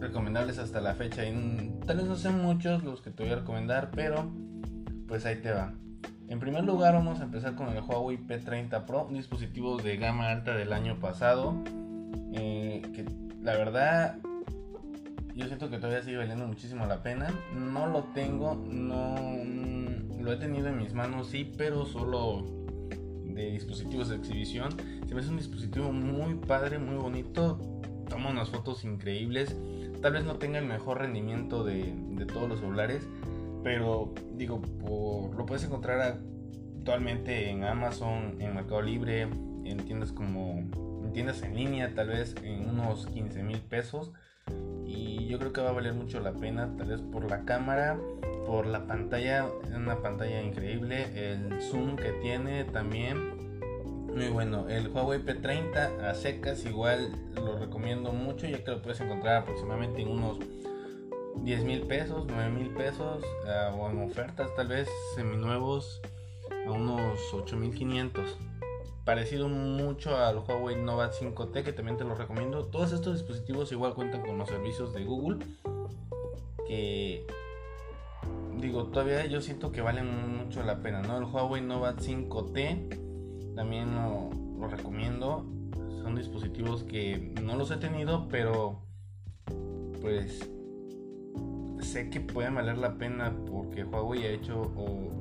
recomendables 0.00 0.58
hasta 0.58 0.80
la 0.80 0.94
fecha. 0.94 1.26
Y 1.26 1.74
tal 1.86 1.98
vez 1.98 2.06
no 2.06 2.16
sean 2.16 2.40
muchos 2.40 2.82
los 2.84 3.02
que 3.02 3.10
te 3.10 3.24
voy 3.24 3.32
a 3.32 3.36
recomendar, 3.36 3.90
pero 3.94 4.30
pues 5.06 5.26
ahí 5.26 5.36
te 5.36 5.52
va. 5.52 5.74
En 6.28 6.40
primer 6.40 6.64
lugar 6.64 6.94
vamos 6.94 7.20
a 7.20 7.24
empezar 7.24 7.54
con 7.54 7.68
el 7.68 7.82
Huawei 7.82 8.18
P30 8.18 8.86
Pro, 8.86 9.06
un 9.06 9.14
dispositivo 9.14 9.76
de 9.76 9.96
gama 9.98 10.30
alta 10.30 10.54
del 10.54 10.72
año 10.72 10.98
pasado, 10.98 11.62
eh, 12.32 12.80
que 12.94 13.04
la 13.42 13.52
verdad 13.56 14.16
yo 15.34 15.46
siento 15.46 15.68
que 15.68 15.78
todavía 15.78 16.02
sigue 16.02 16.16
valiendo 16.16 16.46
muchísimo 16.46 16.86
la 16.86 17.02
pena. 17.02 17.28
No 17.54 17.86
lo 17.86 18.04
tengo, 18.14 18.54
no 18.54 19.16
lo 20.20 20.32
he 20.32 20.36
tenido 20.36 20.68
en 20.68 20.78
mis 20.78 20.94
manos, 20.94 21.28
sí, 21.28 21.52
pero 21.56 21.84
solo 21.86 22.44
de 23.24 23.50
dispositivos 23.50 24.08
de 24.08 24.16
exhibición. 24.16 24.70
Se 25.06 25.14
me 25.14 25.20
hace 25.20 25.30
un 25.30 25.36
dispositivo 25.36 25.92
muy 25.92 26.34
padre, 26.34 26.78
muy 26.78 26.96
bonito. 26.96 27.58
Toma 28.08 28.30
unas 28.30 28.50
fotos 28.50 28.84
increíbles. 28.84 29.56
Tal 30.00 30.12
vez 30.12 30.24
no 30.24 30.36
tenga 30.36 30.58
el 30.58 30.66
mejor 30.66 30.98
rendimiento 30.98 31.64
de, 31.64 31.94
de 32.10 32.26
todos 32.26 32.48
los 32.48 32.60
celulares, 32.60 33.08
pero 33.62 34.12
digo, 34.34 34.60
lo 35.36 35.46
puedes 35.46 35.64
encontrar 35.64 36.20
actualmente 36.78 37.48
en 37.48 37.64
Amazon, 37.64 38.40
en 38.40 38.54
Mercado 38.54 38.82
Libre, 38.82 39.22
en 39.22 39.78
tiendas 39.86 40.12
como 40.12 40.58
en 41.02 41.12
tiendas 41.12 41.42
en 41.42 41.56
línea, 41.56 41.94
tal 41.94 42.08
vez 42.08 42.34
en 42.42 42.68
unos 42.68 43.06
15 43.06 43.42
mil 43.42 43.60
pesos. 43.60 44.12
Yo 45.26 45.38
creo 45.38 45.52
que 45.52 45.60
va 45.60 45.70
a 45.70 45.72
valer 45.72 45.94
mucho 45.94 46.20
la 46.20 46.32
pena, 46.32 46.74
tal 46.76 46.88
vez 46.88 47.00
por 47.00 47.28
la 47.28 47.44
cámara, 47.44 47.98
por 48.46 48.66
la 48.66 48.86
pantalla, 48.86 49.46
una 49.74 50.02
pantalla 50.02 50.42
increíble, 50.42 51.06
el 51.14 51.60
zoom 51.60 51.96
que 51.96 52.12
tiene 52.22 52.64
también. 52.64 53.42
Muy 54.14 54.28
bueno, 54.28 54.68
el 54.68 54.88
Huawei 54.88 55.24
P30 55.24 56.00
a 56.02 56.14
secas 56.14 56.64
igual 56.64 57.10
lo 57.34 57.58
recomiendo 57.58 58.12
mucho 58.12 58.46
ya 58.46 58.62
que 58.62 58.70
lo 58.70 58.80
puedes 58.80 59.00
encontrar 59.00 59.42
aproximadamente 59.42 60.02
en 60.02 60.08
unos 60.08 60.38
10 61.42 61.64
mil 61.64 61.82
pesos, 61.82 62.24
9 62.28 62.50
mil 62.50 62.70
pesos 62.70 63.24
uh, 63.44 63.74
o 63.74 63.90
en 63.90 64.02
ofertas 64.02 64.54
tal 64.54 64.68
vez 64.68 64.88
seminuevos 65.16 66.00
a 66.66 66.70
unos 66.70 67.18
8500 67.34 68.38
parecido 69.04 69.48
mucho 69.48 70.16
al 70.16 70.38
Huawei 70.38 70.76
Nova 70.76 71.10
5T 71.10 71.62
que 71.62 71.72
también 71.72 71.96
te 71.96 72.04
lo 72.04 72.14
recomiendo. 72.14 72.66
Todos 72.66 72.92
estos 72.92 73.14
dispositivos 73.14 73.70
igual 73.72 73.94
cuentan 73.94 74.22
con 74.22 74.38
los 74.38 74.48
servicios 74.48 74.94
de 74.94 75.04
Google 75.04 75.44
que 76.66 77.26
digo 78.58 78.84
todavía 78.86 79.26
yo 79.26 79.42
siento 79.42 79.70
que 79.70 79.82
valen 79.82 80.38
mucho 80.38 80.62
la 80.62 80.80
pena 80.80 81.02
no 81.02 81.18
el 81.18 81.24
Huawei 81.24 81.60
Nova 81.60 81.94
5T 81.96 83.54
también 83.54 83.94
lo, 83.94 84.30
lo 84.58 84.68
recomiendo. 84.68 85.46
Son 86.02 86.16
dispositivos 86.16 86.82
que 86.84 87.34
no 87.42 87.56
los 87.56 87.70
he 87.70 87.76
tenido 87.76 88.28
pero 88.28 88.80
pues 90.00 90.50
sé 91.80 92.10
que 92.10 92.20
pueden 92.20 92.54
valer 92.54 92.78
la 92.78 92.96
pena 92.96 93.34
porque 93.46 93.84
Huawei 93.84 94.24
ha 94.24 94.30
hecho 94.30 94.72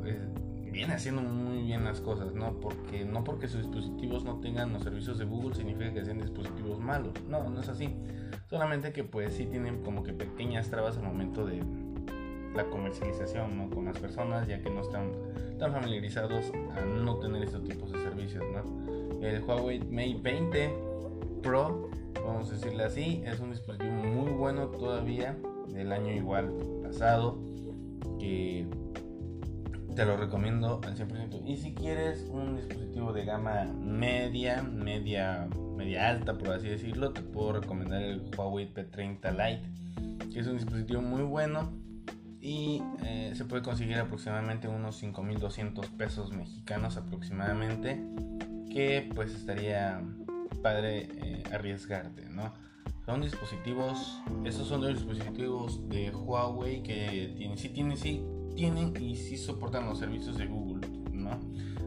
eh, 0.05 0.32
viene 0.73 0.93
haciendo 0.95 1.21
muy 1.21 1.61
bien 1.61 1.85
las 1.85 2.01
cosas, 2.01 2.33
¿no? 2.33 2.59
Porque 2.59 3.05
no 3.05 3.23
porque 3.23 3.47
sus 3.47 3.61
dispositivos 3.61 4.25
no 4.25 4.39
tengan 4.39 4.73
los 4.73 4.81
servicios 4.81 5.19
de 5.19 5.25
Google 5.25 5.53
significa 5.53 5.93
que 5.93 6.03
sean 6.03 6.17
dispositivos 6.17 6.79
malos. 6.79 7.13
No, 7.29 7.47
no 7.47 7.61
es 7.61 7.69
así. 7.69 7.95
Solamente 8.49 8.91
que 8.91 9.03
pues 9.03 9.35
sí 9.35 9.45
tienen 9.45 9.83
como 9.83 10.03
que 10.03 10.13
pequeñas 10.13 10.69
trabas 10.69 10.97
al 10.97 11.03
momento 11.03 11.45
de 11.45 11.63
la 12.55 12.65
comercialización, 12.65 13.55
¿no? 13.55 13.69
Con 13.69 13.85
las 13.85 13.99
personas 13.99 14.47
ya 14.47 14.61
que 14.61 14.69
no 14.71 14.81
están 14.81 15.11
tan 15.59 15.71
familiarizados 15.71 16.51
a 16.75 16.81
no 16.81 17.17
tener 17.17 17.43
estos 17.43 17.63
tipos 17.63 17.91
de 17.91 17.99
servicios, 17.99 18.43
¿no? 18.51 19.21
El 19.25 19.43
Huawei 19.43 19.79
Mate 19.79 20.19
20 20.21 20.73
Pro, 21.43 21.89
vamos 22.25 22.49
a 22.49 22.53
decirle 22.53 22.83
así, 22.83 23.21
es 23.25 23.39
un 23.39 23.51
dispositivo 23.51 23.91
muy 23.91 24.31
bueno 24.31 24.69
todavía 24.69 25.37
del 25.67 25.91
año 25.91 26.11
igual 26.13 26.51
pasado 26.81 27.37
que 28.19 28.67
te 29.93 30.05
lo 30.05 30.17
recomiendo 30.17 30.81
al 30.83 30.95
100%. 30.95 31.41
Y 31.45 31.57
si 31.57 31.73
quieres 31.73 32.25
un 32.29 32.55
dispositivo 32.55 33.13
de 33.13 33.25
gama 33.25 33.65
media, 33.65 34.63
media, 34.63 35.47
media 35.75 36.09
alta, 36.09 36.37
por 36.37 36.51
así 36.51 36.67
decirlo, 36.67 37.11
te 37.11 37.21
puedo 37.21 37.53
recomendar 37.53 38.01
el 38.01 38.21
Huawei 38.37 38.73
P30 38.73 39.31
Lite, 39.31 40.29
que 40.31 40.39
es 40.39 40.47
un 40.47 40.57
dispositivo 40.57 41.01
muy 41.01 41.23
bueno 41.23 41.71
y 42.41 42.81
eh, 43.05 43.31
se 43.35 43.45
puede 43.45 43.61
conseguir 43.61 43.97
aproximadamente 43.97 44.67
unos 44.67 45.01
5.200 45.01 45.87
pesos 45.91 46.33
mexicanos 46.33 46.97
aproximadamente, 46.97 48.03
que 48.69 49.09
pues 49.15 49.33
estaría 49.33 50.01
padre 50.61 51.09
eh, 51.15 51.43
arriesgarte, 51.53 52.27
¿no? 52.29 52.53
Son 53.05 53.21
dispositivos, 53.21 54.21
estos 54.45 54.67
son 54.67 54.81
los 54.81 54.93
dispositivos 54.93 55.87
de 55.89 56.09
Huawei 56.11 56.83
que 56.83 57.33
tienen, 57.37 57.57
sí 57.57 57.69
tienen, 57.69 57.97
sí 57.97 58.25
tienen 58.55 58.93
y 58.99 59.15
sí 59.15 59.37
soportan 59.37 59.85
los 59.87 59.99
servicios 59.99 60.37
de 60.37 60.47
Google, 60.47 60.87
¿no? 61.11 61.39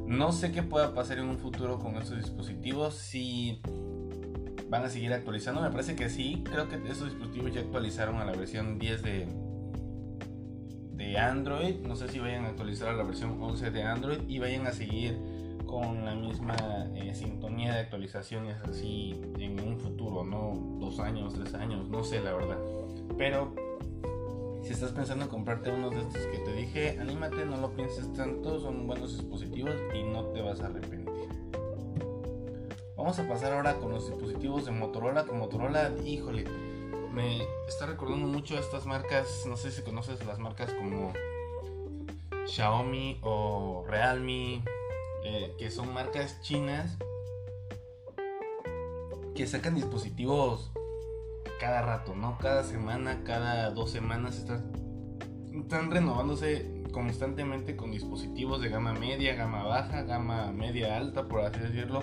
No 0.07 0.33
sé 0.33 0.53
qué 0.53 0.63
pueda 0.63 0.95
pasar 0.95 1.19
en 1.19 1.29
un 1.29 1.39
futuro 1.39 1.79
con 1.79 1.97
estos 1.97 2.17
dispositivos, 2.17 2.95
si 2.95 3.61
van 4.69 4.85
a 4.85 4.89
seguir 4.89 5.13
actualizando, 5.13 5.61
me 5.61 5.71
parece 5.71 5.97
que 5.97 6.09
sí, 6.09 6.43
creo 6.45 6.69
que 6.69 6.77
estos 6.77 7.11
dispositivos 7.11 7.53
ya 7.53 7.61
actualizaron 7.61 8.17
a 8.17 8.25
la 8.25 8.33
versión 8.33 8.79
10 8.79 9.03
de, 9.03 9.27
de 10.93 11.19
Android, 11.19 11.77
no 11.87 11.97
sé 11.97 12.09
si 12.09 12.19
vayan 12.19 12.45
a 12.45 12.49
actualizar 12.49 12.89
a 12.89 12.93
la 12.93 13.05
versión 13.05 13.41
11 13.41 13.71
de 13.71 13.83
Android 13.83 14.21
y 14.29 14.39
vayan 14.39 14.67
a 14.67 14.73
seguir 14.73 15.19
con 15.67 16.05
la 16.05 16.15
misma 16.15 16.57
eh, 16.95 17.13
sintonía 17.15 17.75
de 17.75 17.81
actualizaciones 17.81 18.57
así 18.63 19.21
en 19.39 19.61
un 19.61 19.79
futuro, 19.79 20.25
no 20.25 20.79
dos 20.79 21.01
años, 21.01 21.35
tres 21.35 21.55
años, 21.55 21.89
no 21.89 22.05
sé 22.05 22.21
la 22.21 22.33
verdad. 22.33 22.59
Pero 23.19 23.55
si 24.67 24.73
estás 24.73 24.91
pensando 24.91 25.25
en 25.25 25.31
comprarte 25.31 25.71
uno 25.71 25.91
de 25.91 26.01
estos 26.01 26.27
que 26.27 26.39
te 26.39 26.53
dije, 26.53 26.99
anímate, 26.99 27.45
no 27.45 27.57
lo 27.57 27.71
pienses 27.71 28.13
tanto, 28.15 28.59
son 28.59 28.89
buenos 28.89 29.17
dispositivos 29.17 29.77
y 29.95 30.03
no 30.03 30.25
te 30.27 30.43
vas 30.43 30.61
a 30.61 30.67
arrepentir. 30.67 31.29
Vamos 32.97 33.17
a 33.21 33.29
pasar 33.29 33.53
ahora 33.53 33.77
con 33.77 33.93
los 33.93 34.09
dispositivos 34.09 34.65
de 34.65 34.73
Motorola, 34.73 35.25
con 35.25 35.39
Motorola, 35.39 35.93
híjole, 36.05 36.47
me 37.13 37.47
está 37.69 37.87
recordando 37.87 38.27
mucho 38.27 38.59
estas 38.59 38.87
marcas, 38.87 39.45
no 39.47 39.57
sé 39.57 39.71
si 39.71 39.83
conoces 39.83 40.27
las 40.27 40.41
marcas 40.41 40.73
como 40.73 41.13
Xiaomi 42.49 43.21
o 43.23 43.85
Realme, 43.87 44.65
eh, 45.23 45.55
que 45.59 45.71
son 45.71 45.95
marcas 45.95 46.41
chinas 46.41 46.99
que 49.33 49.47
sacan 49.47 49.77
dispositivos 49.77 50.73
cada 51.61 51.83
rato, 51.83 52.15
¿no? 52.15 52.39
Cada 52.39 52.65
semana, 52.65 53.23
cada 53.25 53.71
dos 53.71 53.91
semanas 53.91 54.39
están, 54.39 55.91
renovándose 55.91 56.85
constantemente 56.93 57.77
con 57.77 57.91
dispositivos 57.91 58.61
de 58.61 58.69
gama 58.69 58.93
media, 58.93 59.35
gama 59.35 59.65
baja, 59.65 60.03
gama 60.03 60.53
media 60.53 60.97
alta, 60.97 61.29
por 61.29 61.41
así 61.41 61.61
decirlo 61.61 62.03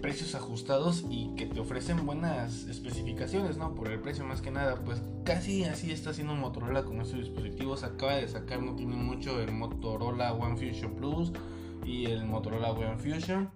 precios 0.00 0.34
ajustados 0.34 1.04
y 1.10 1.34
que 1.34 1.46
te 1.46 1.60
ofrecen 1.60 2.06
buenas 2.06 2.64
especificaciones, 2.64 3.56
¿no? 3.56 3.74
Por 3.74 3.88
el 3.88 4.00
precio 4.00 4.24
más 4.24 4.40
que 4.40 4.50
nada, 4.50 4.76
pues 4.84 5.02
casi 5.24 5.64
así 5.64 5.90
está 5.90 6.10
haciendo 6.10 6.34
Motorola 6.34 6.84
con 6.84 7.00
estos 7.00 7.18
dispositivos. 7.18 7.82
Acaba 7.82 8.14
de 8.14 8.28
sacar, 8.28 8.62
no 8.62 8.74
tiene 8.76 8.96
mucho, 8.96 9.40
el 9.40 9.52
Motorola 9.52 10.32
One 10.32 10.56
Fusion 10.56 10.94
Plus 10.94 11.32
y 11.84 12.06
el 12.06 12.24
Motorola 12.24 12.70
One 12.70 12.98
Fusion. 12.98 13.50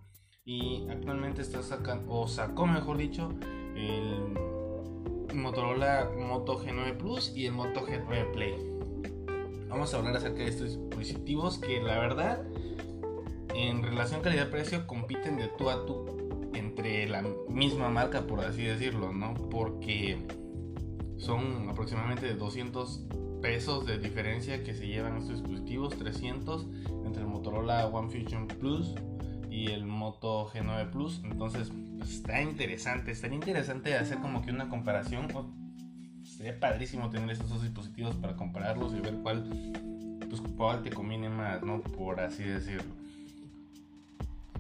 Y 0.45 0.89
actualmente 0.91 1.41
está 1.41 1.63
sacando, 1.63 2.13
o 2.13 2.27
sacó 2.27 2.67
mejor 2.67 2.97
dicho, 2.97 3.33
el 3.77 4.35
Motorola 5.37 6.11
Moto 6.19 6.59
G9 6.59 6.97
Plus 6.97 7.33
y 7.37 7.47
el 7.47 7.53
Moto 7.53 7.87
G9 7.87 8.33
Play. 8.33 8.55
vamos 9.69 9.95
a 9.95 9.99
hablar 9.99 10.17
acerca 10.17 10.39
de 10.39 10.49
estos 10.49 10.77
dispositivos 10.77 11.59
que 11.59 11.81
la 11.81 11.97
verdad 12.01 12.43
en 13.55 13.85
relación 13.85 14.21
calidad-precio 14.21 14.85
compiten 14.89 15.37
de 15.37 15.47
tú 15.47 15.71
a 15.71 15.87
tú 15.87 16.51
entre 16.55 17.09
la 17.09 17.23
misma 17.49 17.89
marca, 17.89 18.27
por 18.27 18.41
así 18.41 18.65
decirlo, 18.65 19.13
¿no? 19.13 19.35
Porque 19.49 20.27
son 21.19 21.69
aproximadamente 21.69 22.35
200 22.35 23.07
pesos 23.41 23.87
de 23.87 23.99
diferencia 23.99 24.65
que 24.65 24.75
se 24.75 24.89
llevan 24.89 25.19
estos 25.19 25.41
dispositivos, 25.41 25.97
300 25.97 26.67
entre 27.05 27.23
el 27.23 27.29
Motorola 27.29 27.87
One 27.87 28.11
Fusion 28.11 28.49
Plus 28.49 28.97
y 29.53 29.67
el 29.71 29.85
Moto 29.85 30.51
G9 30.51 30.91
Plus. 30.91 31.21
Entonces, 31.25 31.71
pues, 31.99 32.11
está 32.11 32.41
interesante, 32.41 33.11
estaría 33.11 33.37
interesante 33.37 33.95
hacer 33.95 34.19
como 34.19 34.43
que 34.43 34.51
una 34.51 34.69
comparación. 34.69 35.29
sería 36.25 36.59
padrísimo 36.59 37.11
tener 37.11 37.31
estos 37.31 37.51
dos 37.51 37.63
dispositivos 37.63 38.15
para 38.17 38.35
compararlos 38.35 38.95
y 38.95 39.01
ver 39.01 39.15
cuál, 39.23 39.45
pues, 40.29 40.41
cuál 40.57 40.83
te 40.83 40.91
conviene 40.91 41.29
más, 41.29 41.63
¿no? 41.63 41.83
Por 41.83 42.21
así 42.21 42.43
decirlo. 42.43 43.03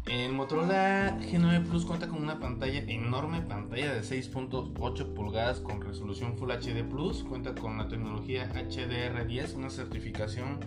El 0.06 0.32
Motorola 0.32 1.16
G9 1.20 1.64
Plus 1.64 1.86
cuenta 1.86 2.08
con 2.08 2.20
una 2.22 2.38
pantalla 2.38 2.80
enorme, 2.80 3.40
pantalla 3.40 3.94
de 3.94 4.00
6.8 4.02 5.14
pulgadas 5.14 5.60
con 5.60 5.80
resolución 5.80 6.36
Full 6.36 6.50
HD 6.50 6.84
Plus, 6.84 7.22
cuenta 7.22 7.54
con 7.54 7.78
la 7.78 7.88
tecnología 7.88 8.52
HDR10, 8.52 9.54
una 9.54 9.70
certificación 9.70 10.58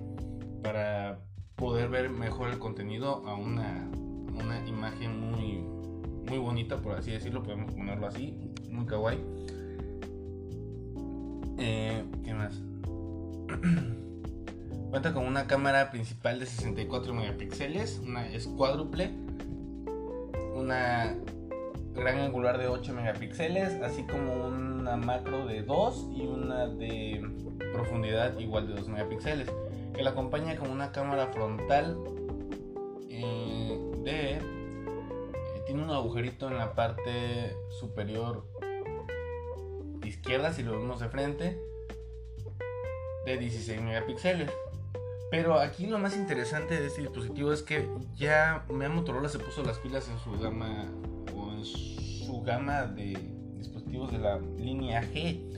para 0.63 1.19
poder 1.55 1.89
ver 1.89 2.09
mejor 2.09 2.49
el 2.49 2.59
contenido 2.59 3.27
a 3.27 3.35
una, 3.35 3.89
una 4.39 4.67
imagen 4.67 5.19
muy, 5.19 5.63
muy 6.27 6.37
bonita, 6.37 6.77
por 6.77 6.95
así 6.95 7.11
decirlo, 7.11 7.43
podemos 7.43 7.73
ponerlo 7.73 8.07
así, 8.07 8.37
muy 8.69 8.85
kawaii. 8.85 9.19
Eh, 11.57 12.03
¿Qué 12.23 12.33
más? 12.33 12.61
Cuenta 14.89 15.13
con 15.13 15.25
una 15.25 15.47
cámara 15.47 15.91
principal 15.91 16.39
de 16.39 16.45
64 16.45 17.13
megapíxeles, 17.13 18.01
una 18.05 18.27
es 18.27 18.47
cuádruple, 18.47 19.11
una 20.55 21.15
gran 21.93 22.19
angular 22.19 22.57
de 22.57 22.67
8 22.67 22.93
megapíxeles, 22.93 23.81
así 23.81 24.03
como 24.03 24.47
una 24.47 24.97
macro 24.97 25.45
de 25.45 25.63
2 25.63 26.09
y 26.15 26.21
una 26.21 26.67
de 26.67 27.21
profundidad 27.73 28.37
igual 28.39 28.67
de 28.67 28.75
2 28.75 28.89
megapíxeles, 28.89 29.49
que 29.93 30.03
la 30.03 30.11
acompaña 30.11 30.55
con 30.57 30.69
una 30.69 30.91
cámara 30.91 31.27
frontal 31.27 31.97
Eh, 34.05 34.39
tiene 35.65 35.83
un 35.83 35.89
agujerito 35.89 36.47
en 36.47 36.57
la 36.57 36.73
parte 36.73 37.55
superior 37.79 38.45
izquierda, 40.03 40.53
si 40.53 40.63
lo 40.63 40.73
vemos 40.73 40.99
de 40.99 41.09
frente, 41.09 41.59
de 43.25 43.37
16 43.37 43.81
megapíxeles. 43.81 44.51
Pero 45.31 45.59
aquí 45.59 45.87
lo 45.87 45.97
más 45.97 46.15
interesante 46.15 46.79
de 46.79 46.87
este 46.87 47.01
dispositivo 47.01 47.51
es 47.51 47.63
que 47.63 47.89
ya 48.15 48.63
Motorola 48.69 49.27
se 49.27 49.39
puso 49.39 49.63
las 49.63 49.79
pilas 49.79 50.07
en 50.07 50.19
su 50.19 50.39
gama 50.39 50.85
o 51.35 51.51
en 51.51 51.65
su 51.65 52.41
gama 52.43 52.83
de 52.83 53.17
dispositivos 53.57 54.11
de 54.11 54.19
la 54.19 54.37
línea 54.37 55.01
G 55.01 55.55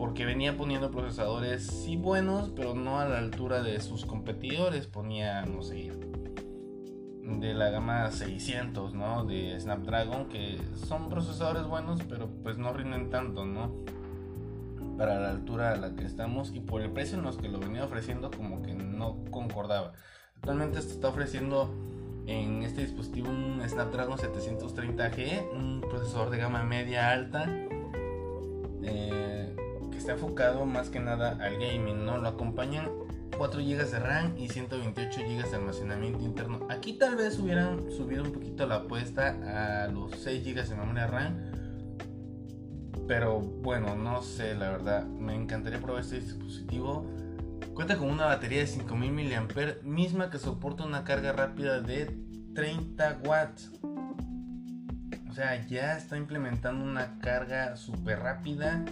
porque 0.00 0.24
venía 0.24 0.56
poniendo 0.56 0.90
procesadores 0.90 1.66
sí 1.66 1.96
buenos, 1.96 2.50
pero 2.56 2.74
no 2.74 3.00
a 3.00 3.04
la 3.06 3.18
altura 3.18 3.62
de 3.62 3.80
sus 3.80 4.06
competidores. 4.06 4.86
Ponía, 4.86 5.44
no 5.44 5.62
sé, 5.62 5.92
de 7.38 7.54
la 7.54 7.70
gama 7.70 8.10
600, 8.10 8.94
¿no? 8.94 9.24
De 9.24 9.58
Snapdragon, 9.60 10.28
que 10.28 10.58
son 10.86 11.08
procesadores 11.08 11.64
buenos, 11.64 12.00
pero 12.08 12.28
pues 12.42 12.58
no 12.58 12.72
rinden 12.72 13.10
tanto, 13.10 13.44
¿no? 13.44 13.70
para 15.00 15.18
la 15.18 15.30
altura 15.30 15.72
a 15.72 15.76
la 15.76 15.96
que 15.96 16.04
estamos 16.04 16.52
y 16.54 16.60
por 16.60 16.82
el 16.82 16.90
precio 16.90 17.16
en 17.16 17.24
los 17.24 17.38
que 17.38 17.48
lo 17.48 17.58
venía 17.58 17.82
ofreciendo 17.86 18.30
como 18.30 18.60
que 18.60 18.74
no 18.74 19.24
concordaba. 19.30 19.94
Actualmente 20.36 20.78
esto 20.78 20.92
está 20.92 21.08
ofreciendo 21.08 21.74
en 22.26 22.62
este 22.64 22.82
dispositivo 22.82 23.30
un 23.30 23.62
Snapdragon 23.66 24.18
730G, 24.18 25.52
un 25.54 25.80
procesador 25.88 26.28
de 26.28 26.36
gama 26.36 26.64
media 26.64 27.12
alta 27.12 27.46
eh, 28.82 29.56
que 29.90 29.96
está 29.96 30.12
enfocado 30.12 30.66
más 30.66 30.90
que 30.90 31.00
nada 31.00 31.38
al 31.40 31.54
gaming, 31.54 32.04
¿no? 32.04 32.18
Lo 32.18 32.28
acompañan 32.28 32.90
4 33.40 33.58
GB 33.62 33.90
de 33.90 33.98
RAM 33.98 34.36
y 34.36 34.48
128 34.48 35.20
GB 35.22 35.48
de 35.48 35.56
almacenamiento 35.56 36.22
interno. 36.22 36.66
Aquí 36.68 36.98
tal 36.98 37.16
vez 37.16 37.38
hubieran 37.38 37.90
subido 37.90 38.22
un 38.22 38.32
poquito 38.32 38.66
la 38.66 38.74
apuesta 38.74 39.84
a 39.84 39.88
los 39.88 40.10
6 40.20 40.44
GB 40.44 40.68
de 40.68 40.76
memoria 40.76 41.06
RAM 41.06 41.50
pero 43.08 43.40
bueno, 43.40 43.96
no 43.96 44.20
sé, 44.20 44.54
la 44.54 44.70
verdad. 44.70 45.06
Me 45.06 45.34
encantaría 45.34 45.80
probar 45.80 46.02
este 46.02 46.20
dispositivo. 46.20 47.06
Cuenta 47.72 47.96
con 47.96 48.10
una 48.10 48.26
batería 48.26 48.60
de 48.60 48.66
5000 48.66 49.10
mAh, 49.10 49.74
misma 49.84 50.28
que 50.28 50.38
soporta 50.38 50.84
una 50.84 51.02
carga 51.02 51.32
rápida 51.32 51.80
de 51.80 52.14
30 52.54 53.20
watts. 53.24 53.72
O 55.30 55.32
sea, 55.32 55.66
ya 55.66 55.96
está 55.96 56.18
implementando 56.18 56.84
una 56.84 57.18
carga 57.20 57.74
súper 57.76 58.18
rápida 58.18 58.84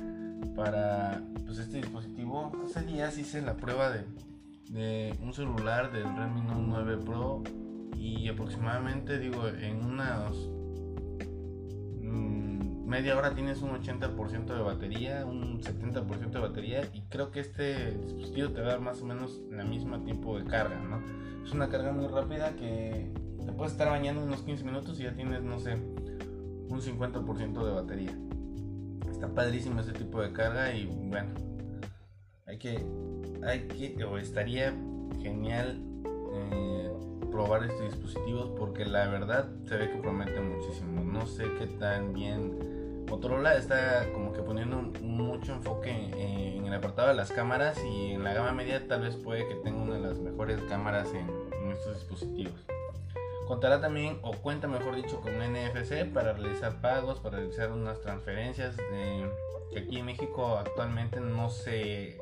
para 0.56 1.20
pues, 1.44 1.58
este 1.58 1.76
dispositivo. 1.76 2.50
Hace 2.64 2.87
días 2.87 3.18
hice 3.18 3.42
la 3.42 3.58
prueba 3.58 3.90
de, 3.90 4.06
de 4.68 5.16
un 5.22 5.33
celular 5.33 5.92
del 5.92 6.04
Redmi 6.04 6.42
Note 6.42 6.64
9 6.66 6.98
Pro 7.04 7.42
y 7.96 8.28
aproximadamente, 8.28 9.18
digo, 9.18 9.48
en 9.48 9.85
unas 9.85 10.35
media 12.88 13.18
hora 13.18 13.35
tienes 13.35 13.61
un 13.61 13.70
80% 13.70 14.46
de 14.46 14.62
batería, 14.62 15.26
un 15.26 15.61
70% 15.61 16.31
de 16.31 16.40
batería 16.40 16.88
y 16.94 17.02
creo 17.02 17.31
que 17.31 17.40
este 17.40 17.92
dispositivo 17.92 18.48
te 18.50 18.62
va 18.62 18.68
a 18.68 18.70
dar 18.70 18.81
más 18.81 19.02
o 19.02 19.04
menos 19.04 19.42
la 19.50 19.62
misma 19.62 20.02
tiempo 20.02 20.38
de 20.38 20.46
carga, 20.46 20.81
¿no? 20.81 21.02
Es 21.44 21.52
una 21.52 21.68
carga 21.68 21.92
muy 21.92 22.07
rápida 22.07 22.57
que 22.57 23.12
te 23.44 23.52
puedes 23.52 23.72
estar 23.72 23.88
bañando 23.88 24.24
unos 24.24 24.42
15 24.42 24.64
minutos 24.64 24.98
y 24.98 25.02
ya 25.02 25.14
tienes, 25.14 25.42
no 25.42 25.59
sé, 25.59 25.74
un 25.74 26.81
50% 26.81 27.64
de 27.64 27.72
batería. 27.72 28.18
Está 29.11 29.28
padrísimo 29.35 29.81
este 29.81 29.92
tipo 29.92 30.22
de 30.22 30.33
carga 30.33 30.74
y 30.74 30.87
bueno, 30.87 31.35
hay 32.46 32.59
que, 32.59 32.87
hay 33.44 33.61
que, 33.68 34.05
o 34.05 34.18
estaría 34.18 34.74
genial 35.22 35.81
eh, 36.35 36.90
probar 37.31 37.64
estos 37.64 37.83
dispositivos 37.83 38.51
porque 38.59 38.85
la 38.85 39.09
verdad 39.09 39.48
se 39.66 39.77
ve 39.77 39.90
que 39.90 39.98
promete 39.98 40.40
muchísimo. 40.40 41.03
No 41.03 41.27
sé 41.27 41.44
qué 41.59 41.66
tan 41.66 42.12
bien 42.12 42.79
Motorola 43.09 43.57
está 43.57 44.07
como 44.12 44.33
que 44.33 44.42
poniendo 44.42 44.83
mucho 45.03 45.55
enfoque 45.55 45.90
en, 45.90 46.66
el 46.66 46.74
apartado 46.74 47.09
de 47.09 47.14
las 47.14 47.33
cámaras 47.33 47.83
y 47.83 48.12
en 48.12 48.22
la 48.22 48.35
gama 48.35 48.53
media 48.53 48.87
tal 48.87 49.01
vez 49.01 49.16
puede 49.16 49.48
que 49.48 49.55
tenga 49.55 49.83
una 49.83 49.94
de 49.94 50.01
las 50.01 50.18
mejores 50.18 50.61
cámaras 50.68 51.09
en, 51.14 51.27
estos 51.72 51.94
dispositivos. 51.94 52.55
Contará 53.46 53.81
también 53.81 54.18
o 54.22 54.33
cuenta 54.33 54.68
mejor 54.68 54.96
dicho 54.96 55.20
con 55.20 55.33
NFC 55.33 56.12
para 56.12 56.33
realizar 56.33 56.81
pagos, 56.81 57.20
para 57.20 57.38
realizar 57.38 57.72
unas 57.72 58.01
transferencias 58.01 58.77
que 59.70 59.79
aquí 59.79 59.98
en 59.98 60.07
México 60.07 60.57
actualmente 60.59 61.20
no 61.20 61.48
se 61.51 62.20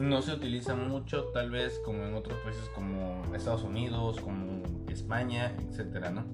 no 0.00 0.22
se 0.22 0.32
utiliza 0.32 0.74
mucho, 0.74 1.24
tal 1.26 1.50
vez 1.50 1.78
como 1.84 2.04
en 2.04 2.14
otros 2.14 2.38
países 2.40 2.68
como 2.74 3.22
Estados 3.34 3.62
Unidos, 3.62 4.20
como 4.20 4.62
España, 4.88 5.54
etcétera, 5.68 6.10
¿no? 6.10 6.24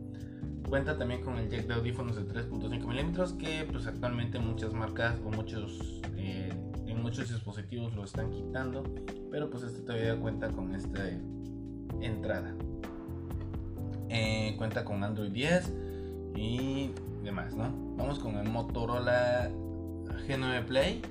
Cuenta 0.69 0.97
también 0.97 1.23
con 1.23 1.37
el 1.39 1.49
jack 1.49 1.67
de 1.67 1.75
audífonos 1.75 2.17
de 2.17 2.23
3.5 2.23 2.87
milímetros 2.87 3.33
que 3.35 3.67
pues 3.71 3.87
actualmente 3.87 4.39
muchas 4.39 4.73
marcas 4.73 5.17
o 5.25 5.31
muchos 5.31 6.01
eh, 6.17 6.53
en 6.87 7.03
muchos 7.03 7.29
dispositivos 7.29 7.95
lo 7.95 8.05
están 8.05 8.31
quitando, 8.31 8.85
pero 9.31 9.51
pues 9.51 9.65
este 9.65 9.83
todavía 9.83 10.17
cuenta 10.17 10.49
con 10.49 10.75
esta 10.75 11.09
entrada. 12.01 12.55
Eh, 14.09 14.55
cuenta 14.57 14.85
con 14.85 15.03
Android 15.03 15.31
10 15.31 15.73
y 16.37 16.91
demás, 17.25 17.55
¿no? 17.55 17.73
Vamos 17.97 18.19
con 18.21 18.37
el 18.37 18.49
Motorola 18.49 19.51
G9 20.29 20.65
Play, 20.65 21.03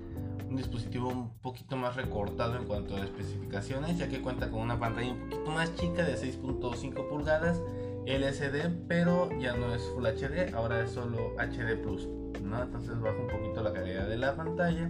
un 0.56 0.62
dispositivo 0.62 1.10
un 1.10 1.38
poquito 1.40 1.76
más 1.76 1.98
recortado 1.98 2.56
en 2.56 2.64
cuanto 2.64 2.96
a 2.96 3.02
especificaciones, 3.02 3.98
ya 3.98 4.08
que 4.08 4.22
cuenta 4.22 4.50
con 4.50 4.62
una 4.62 4.80
pantalla 4.80 5.12
un 5.12 5.30
poquito 5.30 5.52
más 5.52 5.76
chica 5.76 6.06
de 6.06 6.16
6.5 6.16 7.10
pulgadas 7.10 7.62
LCD, 8.06 8.70
pero 8.88 9.30
ya 9.38 9.58
no 9.58 9.76
es 9.76 9.82
Full 9.90 10.06
HD, 10.06 10.54
ahora 10.54 10.82
es 10.82 10.92
solo 10.92 11.36
HD 11.38 11.76
Plus. 11.82 12.08
Entonces 12.36 12.98
baja 13.02 13.18
un 13.20 13.28
poquito 13.28 13.62
la 13.64 13.74
calidad 13.74 14.08
de 14.08 14.18
la 14.18 14.34
pantalla. 14.34 14.90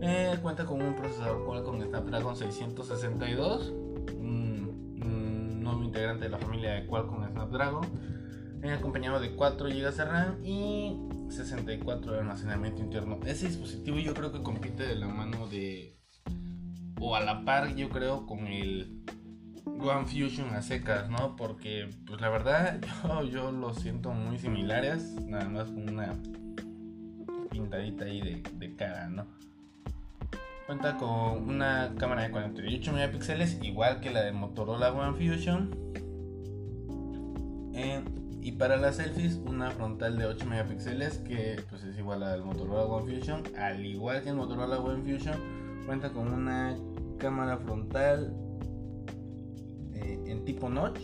Eh, 0.00 0.38
cuenta 0.42 0.64
con 0.64 0.80
un 0.80 0.94
procesador 0.94 1.44
Qualcomm 1.44 1.82
Snapdragon 1.82 2.36
662, 2.36 3.70
un, 4.20 5.60
nuevo 5.60 5.82
integrante 5.82 6.26
de 6.26 6.30
la 6.30 6.38
familia 6.38 6.74
de 6.74 6.86
Qualcomm 6.86 7.28
Snapdragon, 7.32 7.84
eh, 8.62 8.70
acompañado 8.70 9.18
de 9.18 9.34
4 9.34 9.66
GB 9.66 9.92
de 9.92 10.04
RAM 10.04 10.44
y 10.44 11.07
64 11.30 12.12
de 12.12 12.18
almacenamiento 12.18 12.82
interno. 12.82 13.18
Ese 13.26 13.46
dispositivo 13.46 13.98
yo 13.98 14.14
creo 14.14 14.32
que 14.32 14.42
compite 14.42 14.86
de 14.86 14.96
la 14.96 15.08
mano 15.08 15.48
de, 15.48 15.98
o 17.00 17.14
a 17.14 17.20
la 17.20 17.44
par 17.44 17.74
yo 17.74 17.88
creo 17.88 18.26
con 18.26 18.46
el 18.46 19.04
One 19.80 20.06
Fusion 20.06 20.54
a 20.54 20.62
secas, 20.62 21.08
¿no? 21.10 21.36
Porque, 21.36 21.88
pues 22.06 22.20
la 22.20 22.28
verdad, 22.28 22.80
yo, 23.04 23.24
yo 23.24 23.52
lo 23.52 23.74
siento 23.74 24.12
muy 24.12 24.38
similares, 24.38 25.14
nada 25.26 25.48
más 25.48 25.68
con 25.68 25.88
una 25.88 26.14
pintadita 27.50 28.04
ahí 28.04 28.42
de, 28.58 28.76
cara, 28.76 29.08
¿no? 29.08 29.26
Cuenta 30.66 30.96
con 30.96 31.48
una 31.48 31.94
cámara 31.96 32.22
de 32.22 32.30
48 32.30 32.92
megapíxeles, 32.92 33.58
igual 33.62 34.00
que 34.00 34.10
la 34.10 34.22
de 34.22 34.32
Motorola 34.32 34.92
One 34.92 35.16
Fusion. 35.16 35.70
Eh, 37.74 38.02
y 38.48 38.52
para 38.52 38.78
las 38.78 38.96
selfies, 38.96 39.38
una 39.46 39.70
frontal 39.72 40.16
de 40.16 40.24
8 40.24 40.46
megapíxeles, 40.46 41.18
que 41.18 41.62
pues 41.68 41.84
es 41.84 41.98
igual 41.98 42.22
al 42.22 42.42
Motorola 42.42 42.84
One 42.84 43.18
Fusion. 43.18 43.42
Al 43.58 43.84
igual 43.84 44.22
que 44.22 44.30
el 44.30 44.36
Motorola 44.36 44.78
One 44.78 45.02
Fusion, 45.02 45.36
cuenta 45.84 46.08
con 46.08 46.32
una 46.32 46.74
cámara 47.18 47.58
frontal 47.58 48.34
eh, 49.92 50.24
en 50.28 50.46
tipo 50.46 50.70
notch. 50.70 50.98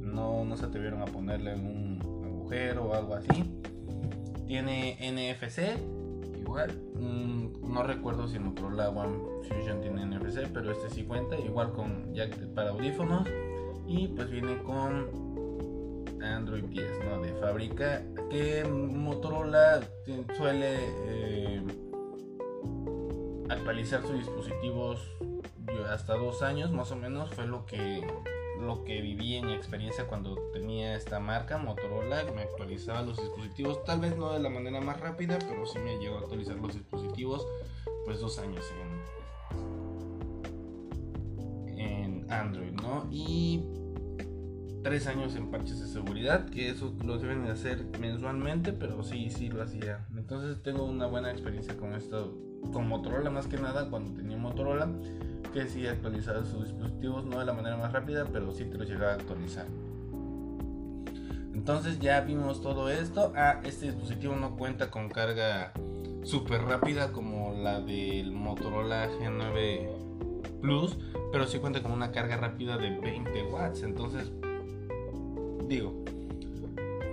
No, 0.00 0.46
no 0.46 0.56
se 0.56 0.64
atrevieron 0.64 1.02
a 1.02 1.04
ponerle 1.04 1.56
un 1.56 1.98
agujero 2.24 2.86
o 2.86 2.94
algo 2.94 3.16
así. 3.16 3.44
Tiene 4.46 4.96
NFC, 4.98 5.76
igual. 6.40 6.70
No 6.98 7.82
recuerdo 7.82 8.28
si 8.28 8.36
el 8.36 8.44
Motorola 8.44 8.88
One 8.88 9.18
Fusion 9.42 9.82
tiene 9.82 10.06
NFC, 10.06 10.48
pero 10.54 10.72
este 10.72 10.88
sí 10.88 11.02
cuenta. 11.02 11.38
Igual 11.38 11.72
con 11.72 12.14
jack 12.14 12.34
para 12.54 12.70
audífonos. 12.70 13.28
Y 13.86 14.08
pues 14.08 14.30
viene 14.30 14.56
con 14.62 15.31
Android 16.24 16.64
10 16.64 17.04
¿no? 17.04 17.20
de 17.20 17.32
fábrica 17.34 18.02
que 18.30 18.64
Motorola 18.64 19.80
suele 20.36 20.76
eh, 21.06 21.62
actualizar 23.48 24.02
sus 24.02 24.18
dispositivos 24.18 25.00
hasta 25.90 26.16
dos 26.16 26.42
años 26.42 26.70
más 26.72 26.90
o 26.92 26.96
menos 26.96 27.30
fue 27.34 27.46
lo 27.46 27.64
que 27.66 28.06
lo 28.60 28.84
que 28.84 29.00
viví 29.00 29.34
en 29.34 29.46
mi 29.46 29.54
experiencia 29.54 30.06
cuando 30.06 30.36
tenía 30.52 30.94
esta 30.94 31.18
marca 31.18 31.58
Motorola 31.58 32.24
me 32.34 32.42
actualizaba 32.42 33.02
los 33.02 33.16
dispositivos 33.16 33.82
tal 33.84 34.00
vez 34.00 34.16
no 34.16 34.32
de 34.32 34.38
la 34.38 34.50
manera 34.50 34.80
más 34.80 35.00
rápida 35.00 35.38
pero 35.40 35.66
sí 35.66 35.78
me 35.78 35.98
llegó 35.98 36.16
a 36.16 36.20
actualizar 36.20 36.56
los 36.56 36.74
dispositivos 36.74 37.46
pues 38.04 38.20
dos 38.20 38.38
años 38.38 38.64
en 38.80 39.02
en 41.78 42.32
Android 42.32 42.72
no 42.72 43.08
y 43.10 43.64
tres 44.82 45.06
años 45.06 45.36
en 45.36 45.50
parches 45.50 45.80
de 45.80 45.86
seguridad, 45.86 46.48
que 46.48 46.70
eso 46.70 46.94
lo 47.04 47.18
deben 47.18 47.44
de 47.44 47.52
hacer 47.52 47.86
mensualmente, 48.00 48.72
pero 48.72 49.02
sí, 49.02 49.30
sí 49.30 49.48
lo 49.48 49.62
hacía. 49.62 50.06
Entonces 50.16 50.62
tengo 50.62 50.84
una 50.84 51.06
buena 51.06 51.30
experiencia 51.30 51.76
con 51.76 51.94
esto, 51.94 52.36
con 52.72 52.88
Motorola 52.88 53.30
más 53.30 53.46
que 53.46 53.58
nada, 53.58 53.88
cuando 53.90 54.12
tenía 54.12 54.36
Motorola, 54.36 54.88
que 55.52 55.66
sí 55.66 55.86
actualizaba 55.86 56.44
sus 56.44 56.64
dispositivos, 56.64 57.24
no 57.24 57.38
de 57.38 57.44
la 57.44 57.52
manera 57.52 57.76
más 57.76 57.92
rápida, 57.92 58.26
pero 58.32 58.52
sí 58.52 58.64
te 58.64 58.78
los 58.78 58.88
llegaba 58.88 59.12
a 59.12 59.14
actualizar. 59.16 59.66
Entonces 61.54 62.00
ya 62.00 62.20
vimos 62.22 62.60
todo 62.60 62.88
esto. 62.88 63.32
Ah, 63.36 63.60
este 63.62 63.86
dispositivo 63.86 64.34
no 64.34 64.56
cuenta 64.56 64.90
con 64.90 65.08
carga 65.08 65.72
súper 66.24 66.62
rápida 66.62 67.12
como 67.12 67.54
la 67.54 67.80
del 67.80 68.32
Motorola 68.32 69.08
G9 69.10 69.88
Plus, 70.60 70.96
pero 71.30 71.46
sí 71.46 71.58
cuenta 71.58 71.82
con 71.82 71.92
una 71.92 72.10
carga 72.10 72.36
rápida 72.36 72.78
de 72.78 72.98
20 72.98 73.44
watts. 73.44 73.82
Entonces 73.82 74.32
digo, 75.68 76.04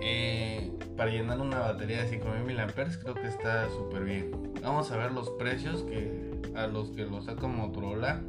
eh, 0.01 0.71
para 0.95 1.11
llenar 1.11 1.39
una 1.39 1.59
batería 1.59 2.03
de 2.03 2.09
5000 2.09 2.55
mAh 2.55 2.67
creo 2.73 3.15
que 3.15 3.27
está 3.27 3.69
súper 3.69 4.03
bien. 4.03 4.31
Vamos 4.61 4.91
a 4.91 4.97
ver 4.97 5.11
los 5.11 5.29
precios 5.31 5.83
que 5.83 6.29
a 6.55 6.67
los 6.67 6.91
que 6.91 7.05
lo 7.05 7.21
saca 7.21 7.47
Motorola. 7.47 8.21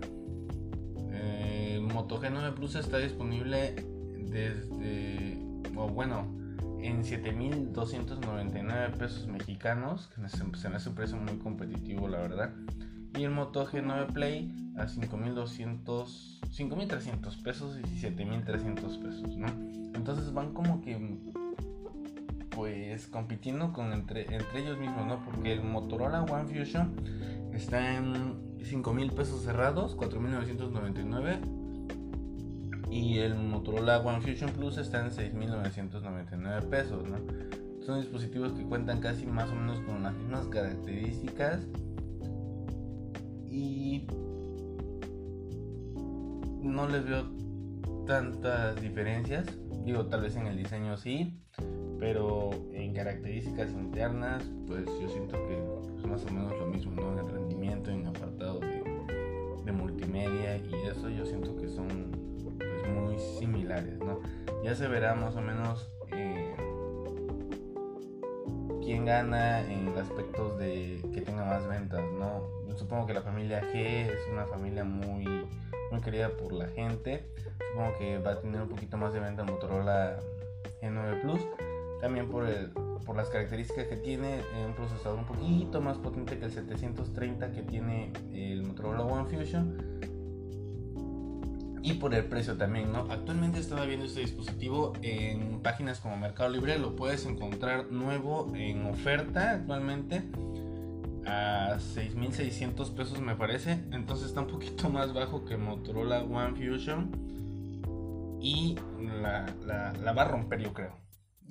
Eh, 1.13 1.81
Moto 1.83 2.21
G9 2.21 2.55
Plus 2.55 2.77
está 2.77 2.99
disponible 2.99 3.75
desde, 4.19 5.39
o 5.77 5.89
bueno, 5.89 6.27
en 6.81 7.03
7.299 7.03 8.97
pesos 8.97 9.27
mexicanos, 9.27 10.09
que 10.09 10.29
se 10.29 10.69
me 10.69 10.77
hace 10.77 10.89
un 10.89 10.95
precio 10.95 11.17
muy 11.17 11.37
competitivo 11.39 12.09
la 12.09 12.19
verdad. 12.19 12.55
Y 13.17 13.25
el 13.25 13.31
Moto 13.31 13.67
G9 13.67 14.13
Play 14.13 14.55
a 14.77 14.87
5.200, 14.87 16.41
5.300 16.51 17.43
pesos 17.43 17.79
y 17.79 17.83
7.300 17.83 19.03
pesos, 19.03 19.37
¿no? 19.37 19.49
Entonces 19.95 20.33
van 20.33 20.53
como 20.55 20.81
que 20.81 21.19
pues 22.51 23.07
compitiendo 23.07 23.73
con 23.73 23.93
entre, 23.93 24.23
entre 24.35 24.61
ellos 24.61 24.79
mismos, 24.79 25.07
¿no? 25.07 25.25
Porque 25.25 25.53
el 25.53 25.63
Motorola 25.63 26.23
One 26.23 26.47
Fusion 26.47 26.95
está 27.55 27.97
en 27.97 28.35
5 28.63 28.93
mil 28.93 29.13
pesos 29.13 29.43
cerrados, 29.43 29.97
4.999. 29.97 31.41
Y 32.91 33.19
el 33.19 33.37
Motorola 33.37 34.01
One 34.01 34.21
Fusion 34.21 34.51
Plus 34.51 34.79
está 34.79 35.01
en 35.01 35.11
6.999 35.11 36.69
pesos, 36.69 37.09
¿no? 37.09 37.19
Son 37.85 38.01
dispositivos 38.01 38.53
que 38.53 38.65
cuentan 38.65 39.01
casi 39.01 39.27
más 39.27 39.49
o 39.51 39.55
menos 39.55 39.81
con 39.81 40.03
las 40.03 40.13
mismas 40.15 40.47
características. 40.49 41.61
Y 43.51 44.07
no 46.63 46.87
les 46.89 47.05
veo 47.05 47.25
tantas 48.07 48.81
diferencias. 48.81 49.47
Digo, 49.85 50.07
tal 50.07 50.23
vez 50.23 50.37
en 50.37 50.47
el 50.47 50.57
diseño 50.57 50.97
sí, 50.97 51.41
pero 51.99 52.51
en 52.73 52.95
características 52.95 53.71
internas, 53.73 54.43
pues 54.67 54.87
yo 55.01 55.09
siento 55.09 55.37
que 55.47 55.63
es 55.99 56.07
más 56.07 56.25
o 56.25 56.33
menos 56.33 56.53
lo 56.59 56.67
mismo, 56.67 56.93
¿no? 56.93 57.19
En 57.19 57.29
rendimiento, 57.29 57.91
en 57.91 58.07
apartado 58.07 58.61
de, 58.61 58.81
multimedia 59.71 60.57
y 60.57 60.75
eso 60.91 61.09
yo 61.09 61.25
siento 61.25 61.55
que 61.55 61.69
son 61.69 61.87
pues, 62.59 62.93
muy 62.93 63.17
similares, 63.39 64.01
¿no? 64.01 64.19
Ya 64.65 64.75
se 64.75 64.89
verá 64.89 65.15
más 65.15 65.37
o 65.37 65.41
menos 65.41 65.93
eh, 66.11 66.57
quién 68.83 69.05
gana 69.05 69.61
en 69.71 69.97
aspectos 69.97 70.59
de 70.59 71.01
que 71.15 71.21
tenga 71.21 71.45
más 71.45 71.69
ventas, 71.69 72.03
¿no? 72.19 72.60
Supongo 72.77 73.07
que 73.07 73.15
la 73.15 73.23
familia 73.23 73.63
G 73.63 73.75
es 73.75 74.21
una 74.33 74.47
familia 74.47 74.85
muy, 74.85 75.25
muy 75.91 76.01
querida 76.01 76.31
por 76.31 76.53
la 76.53 76.69
gente 76.69 77.25
supongo 77.71 77.97
que 77.99 78.19
va 78.19 78.33
a 78.33 78.41
tener 78.41 78.61
un 78.63 78.69
poquito 78.69 78.97
más 78.97 79.13
de 79.13 79.21
venta 79.21 79.43
el 79.43 79.51
Motorola 79.51 80.19
G9 80.83 81.21
Plus. 81.23 81.41
También 82.01 82.29
por, 82.29 82.49
el, 82.49 82.71
por 83.05 83.17
las 83.17 83.29
características 83.29 83.87
que 83.87 83.97
tiene, 83.97 84.39
eh, 84.39 84.67
un 84.67 84.75
procesador 84.75 85.19
un 85.19 85.27
poquito 85.27 85.81
más 85.81 85.99
potente 85.99 86.39
que 86.39 86.47
el 86.47 86.51
730 86.51 87.53
que 87.53 87.63
tiene 87.63 88.13
el 88.33 88.63
Motorola 88.63 89.03
One 89.03 89.29
Fusion. 89.29 90.01
Y 91.83 91.95
por 91.95 92.15
el 92.15 92.25
precio 92.25 92.57
también, 92.57 92.93
¿no? 92.93 93.07
Actualmente 93.11 93.59
estaba 93.59 93.87
viendo 93.87 94.05
este 94.05 94.21
dispositivo 94.21 94.93
en 95.03 95.61
páginas 95.63 96.01
como 96.01 96.17
Mercado 96.17 96.51
Libre, 96.51 96.79
lo 96.79 96.95
puedes 96.95 97.25
encontrar 97.25 97.91
nuevo 97.91 98.53
en 98.55 98.85
oferta 98.85 99.53
actualmente 99.53 100.23
a 101.31 101.79
6.600 101.79 102.95
pesos 102.95 103.21
me 103.21 103.37
parece. 103.37 103.79
Entonces 103.93 104.29
está 104.29 104.41
un 104.41 104.49
poquito 104.49 104.91
más 104.91 105.13
bajo 105.13 105.45
que 105.45 105.57
Motorola 105.57 106.23
One 106.23 106.55
Fusion 106.57 107.11
y 108.41 108.77
la, 109.23 109.47
la, 110.03 110.13
va 110.13 110.23
a 110.23 110.29
romper 110.29 110.61
yo 110.61 110.73
creo. 110.73 110.97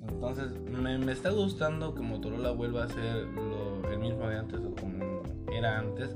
Entonces 0.08 0.58
me, 0.60 0.98
me, 0.98 1.12
está 1.12 1.30
gustando 1.30 1.94
que 1.94 2.00
Motorola 2.00 2.52
vuelva 2.52 2.84
a 2.84 2.88
ser 2.88 3.26
lo, 3.26 3.88
el 3.90 3.98
mismo 3.98 4.26
de 4.28 4.38
antes 4.38 4.60
o 4.60 4.74
como 4.74 5.22
era 5.52 5.78
antes, 5.78 6.14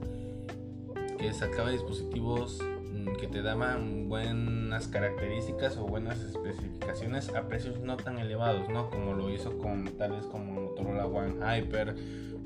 que 1.19 1.33
sacaba 1.33 1.71
dispositivos 1.71 2.61
mm, 2.63 3.17
que 3.17 3.29
te 3.29 3.43
daban 3.43 4.09
buenas 4.09 4.89
características 4.89 5.77
o 5.77 5.85
buenas 5.85 6.19
especificaciones 6.21 7.29
a 7.35 7.47
precios 7.47 7.79
no 7.81 7.97
tan 7.97 8.19
elevados, 8.19 8.69
¿no? 8.71 8.89
Como 8.89 9.13
lo 9.13 9.31
hizo 9.31 9.59
con 9.59 9.85
tal 9.99 10.13
vez 10.13 10.25
como 10.27 10.63
Motorola 10.63 11.07
One 11.07 11.35
Hyper, 11.37 11.95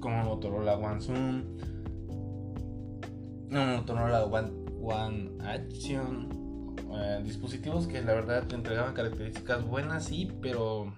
como 0.01 0.25
Motorola 0.25 0.77
One 0.77 1.01
Zoom, 1.01 1.43
Motorola 3.51 4.25
One, 4.25 4.51
One 4.81 5.31
Action, 5.45 6.77
eh, 6.93 7.21
dispositivos 7.25 7.87
que 7.87 8.03
la 8.03 8.15
verdad 8.15 8.47
te 8.47 8.55
entregaban 8.55 8.95
características 8.95 9.65
buenas, 9.65 10.05
sí, 10.05 10.31
pero 10.41 10.93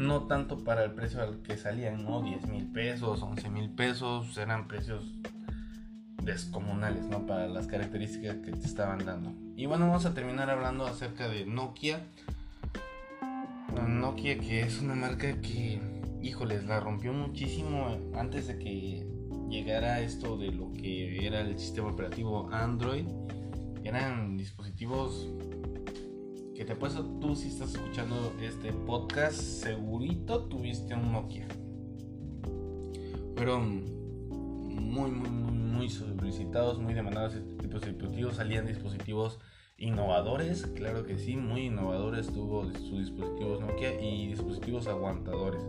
no 0.00 0.26
tanto 0.26 0.64
para 0.64 0.84
el 0.84 0.92
precio 0.92 1.20
al 1.20 1.42
que 1.42 1.56
salían, 1.56 2.04
¿no? 2.04 2.22
10 2.22 2.48
mil 2.48 2.72
pesos, 2.72 3.22
11 3.22 3.50
mil 3.50 3.70
pesos, 3.70 4.36
eran 4.38 4.66
precios 4.66 5.04
descomunales, 6.22 7.04
¿no? 7.06 7.26
Para 7.26 7.46
las 7.48 7.66
características 7.66 8.36
que 8.36 8.52
te 8.52 8.66
estaban 8.66 9.04
dando. 9.04 9.34
Y 9.56 9.66
bueno, 9.66 9.86
vamos 9.86 10.06
a 10.06 10.14
terminar 10.14 10.50
hablando 10.50 10.86
acerca 10.86 11.28
de 11.28 11.44
Nokia. 11.44 12.00
Nokia 13.86 14.38
que 14.38 14.62
es 14.62 14.80
una 14.80 14.94
marca 14.94 15.40
que, 15.40 15.80
híjoles, 16.22 16.64
la 16.64 16.80
rompió 16.80 17.12
muchísimo 17.12 17.98
antes 18.14 18.48
de 18.48 18.58
que 18.58 19.06
llegara 19.48 20.00
esto 20.00 20.36
de 20.36 20.52
lo 20.52 20.72
que 20.72 21.26
era 21.26 21.40
el 21.40 21.58
sistema 21.58 21.88
operativo 21.88 22.48
Android 22.52 23.06
eran 23.84 24.36
dispositivos 24.36 25.28
que 26.54 26.64
te 26.64 26.76
puesto 26.76 27.04
tú 27.20 27.34
si 27.34 27.48
estás 27.48 27.74
escuchando 27.74 28.34
este 28.42 28.72
podcast, 28.72 29.40
segurito 29.40 30.44
tuviste 30.44 30.94
un 30.94 31.12
Nokia. 31.12 31.48
Fueron 33.34 33.84
muy, 34.28 35.10
muy, 35.10 35.30
muy, 35.30 35.88
solicitados, 35.88 36.78
muy 36.78 36.92
demandados 36.92 37.34
este 37.34 37.54
tipo 37.56 37.78
de 37.78 37.86
dispositivos. 37.86 38.36
Salían 38.36 38.66
dispositivos 38.66 39.38
innovadores, 39.78 40.66
claro 40.74 41.04
que 41.04 41.18
sí, 41.18 41.36
muy 41.36 41.66
innovadores 41.66 42.26
tuvo 42.26 42.70
sus 42.70 42.98
dispositivos 42.98 43.60
Nokia 43.62 43.98
y 43.98 44.26
dispositivos 44.28 44.86
aguantadores. 44.86 45.62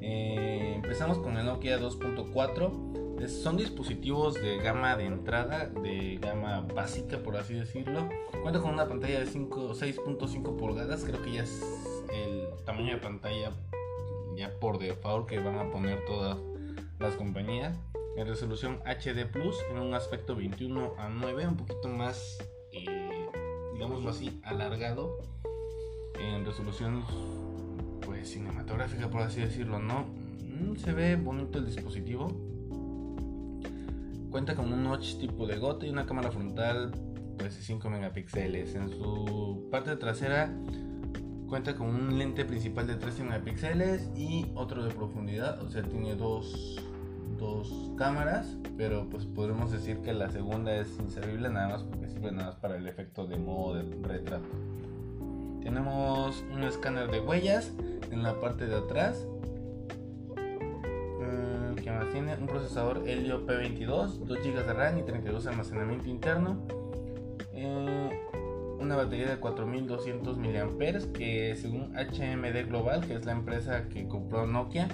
Eh, 0.00 0.72
empezamos 0.76 1.18
con 1.18 1.36
el 1.36 1.46
Nokia 1.46 1.78
2.4 1.78 3.00
son 3.28 3.56
dispositivos 3.56 4.34
de 4.34 4.58
gama 4.58 4.96
de 4.96 5.04
entrada, 5.04 5.66
de 5.66 6.18
gama 6.20 6.60
básica 6.74 7.18
por 7.18 7.36
así 7.36 7.54
decirlo. 7.54 8.08
Cuenta 8.42 8.60
con 8.60 8.72
una 8.72 8.88
pantalla 8.88 9.20
de 9.20 9.26
6.5 9.26 10.56
pulgadas, 10.56 11.04
creo 11.04 11.22
que 11.22 11.32
ya 11.32 11.42
es 11.42 11.62
el 12.12 12.48
tamaño 12.64 12.94
de 12.94 13.00
pantalla 13.00 13.52
ya 14.36 14.50
por 14.58 14.78
default 14.78 15.28
que 15.28 15.38
van 15.38 15.58
a 15.58 15.70
poner 15.70 16.04
todas 16.06 16.38
las 16.98 17.14
compañías. 17.14 17.76
En 18.16 18.26
resolución 18.26 18.80
HD 18.84 19.26
Plus, 19.26 19.56
en 19.70 19.78
un 19.78 19.94
aspecto 19.94 20.34
21 20.34 20.94
a 20.98 21.08
9, 21.08 21.46
un 21.46 21.56
poquito 21.56 21.88
más, 21.88 22.38
eh, 22.72 23.28
digámoslo 23.74 24.10
así, 24.10 24.40
alargado. 24.44 25.18
En 26.18 26.44
resolución 26.44 27.04
cinematográfica 28.24 29.10
por 29.10 29.22
así 29.22 29.40
decirlo, 29.40 29.78
¿no? 29.78 30.06
Mm, 30.44 30.76
se 30.76 30.92
ve 30.92 31.16
bonito 31.16 31.58
el 31.58 31.66
dispositivo 31.66 32.50
Cuenta 34.30 34.54
con 34.54 34.72
un 34.72 34.84
notch 34.84 35.16
tipo 35.18 35.44
de 35.44 35.58
gota 35.58 35.86
y 35.86 35.90
una 35.90 36.06
cámara 36.06 36.30
frontal 36.30 36.92
pues, 37.36 37.56
de 37.56 37.62
5 37.62 37.90
megapíxeles. 37.90 38.76
En 38.76 38.88
su 38.88 39.66
parte 39.72 39.96
trasera 39.96 40.54
cuenta 41.48 41.74
con 41.74 41.88
un 41.88 42.16
lente 42.16 42.44
principal 42.44 42.86
de 42.86 42.94
13 42.94 43.24
megapíxeles 43.24 44.08
y 44.14 44.46
otro 44.54 44.84
de 44.84 44.94
profundidad. 44.94 45.60
O 45.64 45.68
sea, 45.68 45.82
tiene 45.82 46.14
dos, 46.14 46.76
dos 47.38 47.90
cámaras, 47.98 48.56
pero 48.76 49.10
pues 49.10 49.26
podemos 49.26 49.72
decir 49.72 49.98
que 49.98 50.12
la 50.12 50.30
segunda 50.30 50.76
es 50.76 50.96
inservible 51.00 51.50
nada 51.50 51.70
más 51.70 51.82
porque 51.82 52.08
sirve 52.08 52.30
nada 52.30 52.50
más 52.50 52.56
para 52.56 52.76
el 52.76 52.86
efecto 52.86 53.26
de 53.26 53.36
modo 53.36 53.82
de 53.82 54.06
retrato. 54.06 54.48
Tenemos 55.62 56.44
un 56.52 56.62
escáner 56.64 57.10
de 57.10 57.20
huellas 57.20 57.72
en 58.10 58.22
la 58.22 58.40
parte 58.40 58.66
de 58.66 58.76
atrás 58.76 59.26
tiene 62.12 62.34
un 62.34 62.46
procesador 62.46 63.08
Helio 63.08 63.46
P22, 63.46 64.18
2 64.24 64.38
GB 64.38 64.66
de 64.66 64.72
RAM 64.72 64.98
y 64.98 65.02
32 65.02 65.44
de 65.44 65.50
almacenamiento 65.50 66.08
interno. 66.08 66.66
Eh, 67.52 68.10
una 68.78 68.96
batería 68.96 69.28
de 69.28 69.36
4200 69.36 70.38
mAh 70.38 71.12
que 71.12 71.54
según 71.56 71.94
HMD 71.94 72.66
Global, 72.68 73.06
que 73.06 73.14
es 73.14 73.24
la 73.24 73.32
empresa 73.32 73.88
que 73.88 74.08
compró 74.08 74.46
Nokia, 74.46 74.88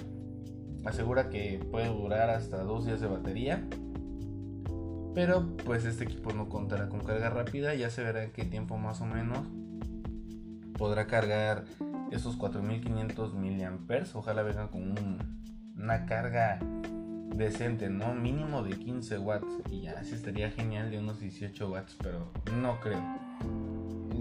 asegura 0.85 1.29
que 1.29 1.59
puede 1.71 1.87
durar 1.87 2.29
hasta 2.29 2.63
2 2.63 2.85
días 2.85 3.01
de 3.01 3.07
batería. 3.07 3.67
Pero 5.15 5.47
pues 5.65 5.85
este 5.85 6.03
equipo 6.03 6.31
no 6.33 6.47
contará 6.47 6.89
con 6.89 6.99
carga 6.99 7.29
rápida, 7.29 7.73
ya 7.73 7.89
se 7.89 8.03
verá 8.03 8.23
en 8.23 8.31
qué 8.31 8.45
tiempo 8.45 8.77
más 8.77 9.01
o 9.01 9.05
menos 9.05 9.39
podrá 10.77 11.07
cargar 11.07 11.65
esos 12.11 12.35
4500 12.35 13.33
mAh. 13.33 14.03
Ojalá 14.13 14.43
vengan 14.43 14.67
con 14.69 14.95
una 15.77 16.05
carga 16.05 16.59
decente, 17.35 17.89
¿no? 17.89 18.13
Mínimo 18.13 18.63
de 18.63 18.71
15 18.77 19.17
watts. 19.19 19.47
Y 19.69 19.81
ya, 19.81 20.03
sí 20.03 20.15
estaría 20.15 20.51
genial 20.51 20.91
de 20.91 20.99
unos 20.99 21.19
18 21.19 21.69
watts, 21.69 21.95
pero 22.01 22.31
no 22.59 22.79
creo. 22.79 23.01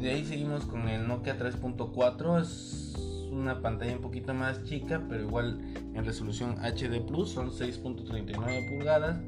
De 0.00 0.10
ahí 0.10 0.24
seguimos 0.24 0.66
con 0.66 0.88
el 0.88 1.06
Nokia 1.08 1.38
3.4. 1.38 2.40
Es 2.40 2.94
una 3.30 3.60
pantalla 3.60 3.94
un 3.94 4.02
poquito 4.02 4.34
más 4.34 4.62
chica, 4.64 5.02
pero 5.08 5.22
igual 5.22 5.60
en 5.94 6.04
resolución 6.04 6.56
HD 6.58 7.00
Plus. 7.06 7.30
Son 7.30 7.50
6.39 7.50 8.68
pulgadas. 8.68 9.18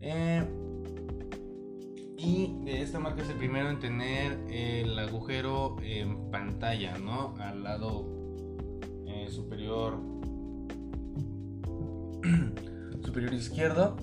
Eh, 0.00 0.44
y 2.22 2.54
de 2.64 2.82
esta 2.82 2.98
marca 2.98 3.22
es 3.22 3.30
el 3.30 3.36
primero 3.36 3.70
en 3.70 3.80
tener 3.80 4.38
el 4.50 4.98
agujero 4.98 5.76
en 5.82 6.30
pantalla, 6.30 6.98
¿no? 6.98 7.34
Al 7.38 7.62
lado 7.62 8.04
eh, 9.06 9.28
superior 9.30 9.98
superior 13.02 13.32
izquierdo. 13.32 13.96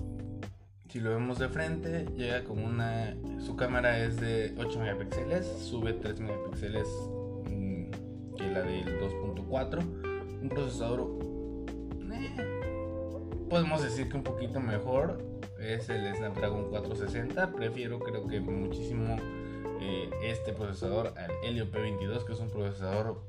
Si 0.88 0.98
lo 1.00 1.10
vemos 1.10 1.38
de 1.38 1.48
frente, 1.48 2.06
llega 2.16 2.42
con 2.42 2.64
una. 2.64 3.14
Su 3.38 3.54
cámara 3.54 4.02
es 4.02 4.18
de 4.18 4.54
8 4.58 4.80
megapíxeles, 4.80 5.46
sube 5.46 5.92
3 5.92 6.20
megapíxeles 6.20 6.88
mm, 7.44 7.90
que 8.36 8.50
la 8.50 8.62
del 8.62 8.98
2.4. 8.98 9.82
Un 10.42 10.48
procesador. 10.48 11.18
Eh, 12.10 13.46
podemos 13.48 13.82
decir 13.82 14.08
que 14.08 14.16
un 14.16 14.24
poquito 14.24 14.60
mejor. 14.60 15.27
Es 15.60 15.88
el 15.88 16.14
Snapdragon 16.14 16.70
460. 16.70 17.52
Prefiero, 17.52 17.98
creo 17.98 18.26
que 18.26 18.40
muchísimo, 18.40 19.16
eh, 19.80 20.10
este 20.22 20.52
procesador 20.52 21.14
al 21.16 21.30
Helio 21.42 21.70
P22, 21.70 22.24
que 22.24 22.32
es 22.32 22.40
un 22.40 22.50
procesador 22.50 23.20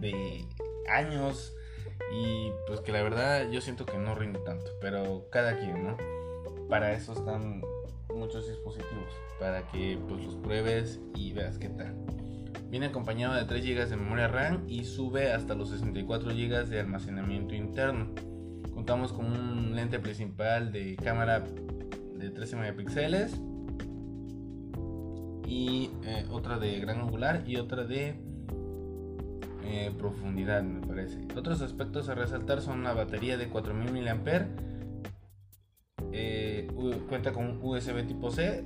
de 0.00 0.44
años 0.90 1.54
y 2.12 2.50
pues 2.66 2.80
que 2.80 2.92
la 2.92 3.02
verdad 3.02 3.50
yo 3.50 3.60
siento 3.60 3.86
que 3.86 3.98
no 3.98 4.14
rinde 4.14 4.40
tanto, 4.40 4.72
pero 4.80 5.26
cada 5.30 5.58
quien, 5.58 5.84
¿no? 5.84 5.96
Para 6.68 6.92
eso 6.92 7.12
están 7.12 7.62
muchos 8.14 8.48
dispositivos, 8.48 9.12
para 9.38 9.62
que 9.70 9.98
pues 10.08 10.24
los 10.24 10.36
pruebes 10.36 11.00
y 11.14 11.32
veas 11.32 11.58
qué 11.58 11.68
tal. 11.68 11.94
Viene 12.68 12.86
acompañado 12.86 13.34
de 13.34 13.44
3 13.44 13.64
GB 13.64 13.88
de 13.88 13.96
memoria 13.96 14.28
RAM 14.28 14.64
y 14.68 14.84
sube 14.84 15.32
hasta 15.32 15.54
los 15.54 15.70
64 15.70 16.30
GB 16.30 16.66
de 16.66 16.80
almacenamiento 16.80 17.54
interno. 17.54 18.14
Contamos 18.80 19.12
con 19.12 19.26
un 19.26 19.76
lente 19.76 20.00
principal 20.00 20.72
de 20.72 20.96
cámara 20.96 21.44
de 22.14 22.30
13 22.30 22.56
megapíxeles 22.56 23.38
y 25.46 25.90
eh, 26.06 26.24
otra 26.30 26.58
de 26.58 26.80
gran 26.80 27.00
angular 27.00 27.42
y 27.46 27.56
otra 27.56 27.84
de 27.84 28.14
eh, 29.64 29.92
profundidad, 29.98 30.62
me 30.62 30.80
parece. 30.80 31.18
Otros 31.36 31.60
aspectos 31.60 32.08
a 32.08 32.14
resaltar 32.14 32.62
son 32.62 32.82
la 32.82 32.94
batería 32.94 33.36
de 33.36 33.48
4000 33.48 34.02
mAh, 34.02 34.46
eh, 36.12 36.66
cuenta 37.06 37.32
con 37.32 37.60
USB 37.62 38.06
tipo 38.06 38.30
C, 38.30 38.64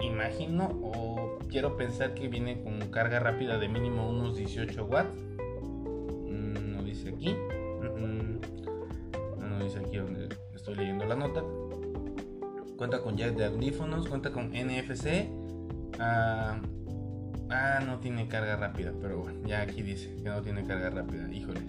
imagino 0.00 0.68
o 0.82 1.38
quiero 1.48 1.76
pensar 1.76 2.12
que 2.12 2.26
viene 2.26 2.60
con 2.60 2.80
carga 2.90 3.20
rápida 3.20 3.56
de 3.58 3.68
mínimo 3.68 4.10
unos 4.10 4.36
18 4.36 4.84
watts. 4.84 5.22
Mm, 6.28 6.72
no 6.72 6.82
dice 6.82 7.10
aquí. 7.10 7.36
No 9.56 9.64
dice 9.64 9.78
aquí 9.78 9.96
donde 9.96 10.28
estoy 10.54 10.74
leyendo 10.74 11.04
la 11.06 11.16
nota. 11.16 11.42
Cuenta 12.76 13.00
con 13.00 13.16
jack 13.16 13.36
de 13.36 13.46
audífonos, 13.46 14.08
cuenta 14.08 14.30
con 14.32 14.50
NFC. 14.52 15.28
Ah, 15.98 16.60
Ah, 17.48 17.80
no 17.84 17.98
tiene 17.98 18.26
carga 18.26 18.56
rápida, 18.56 18.92
pero 19.00 19.20
bueno, 19.20 19.46
ya 19.46 19.62
aquí 19.62 19.82
dice 19.82 20.16
que 20.16 20.28
no 20.28 20.42
tiene 20.42 20.64
carga 20.64 20.90
rápida. 20.90 21.32
Híjoles, 21.32 21.62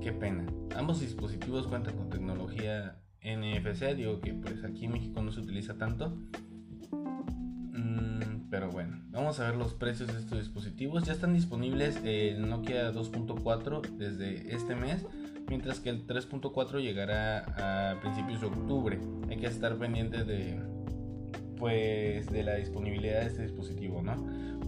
qué 0.00 0.12
pena. 0.12 0.46
Ambos 0.76 1.00
dispositivos 1.00 1.68
cuentan 1.68 1.96
con 1.96 2.10
tecnología 2.10 2.98
NFC, 3.22 3.94
digo 3.94 4.20
que 4.20 4.34
pues 4.34 4.64
aquí 4.64 4.86
en 4.86 4.92
México 4.92 5.22
no 5.22 5.30
se 5.30 5.40
utiliza 5.40 5.74
tanto. 5.74 6.18
Mm, 7.72 8.50
pero 8.50 8.70
bueno, 8.70 9.00
vamos 9.10 9.38
a 9.38 9.44
ver 9.44 9.56
los 9.56 9.74
precios 9.74 10.12
de 10.12 10.18
estos 10.18 10.38
dispositivos. 10.38 11.04
Ya 11.04 11.12
están 11.12 11.34
disponibles 11.34 12.00
el 12.02 12.48
Nokia 12.48 12.92
2.4 12.92 13.96
desde 13.96 14.54
este 14.54 14.74
mes, 14.74 15.06
mientras 15.48 15.80
que 15.80 15.90
el 15.90 16.06
3.4 16.06 16.80
llegará 16.80 17.92
a 17.92 18.00
principios 18.00 18.40
de 18.40 18.46
octubre. 18.46 18.98
Hay 19.28 19.36
que 19.36 19.46
estar 19.46 19.76
pendiente 19.76 20.24
de 20.24 20.60
pues 21.58 22.26
de 22.30 22.42
la 22.42 22.56
disponibilidad 22.56 23.20
de 23.20 23.26
este 23.26 23.42
dispositivo, 23.42 24.02
¿no? 24.02 24.16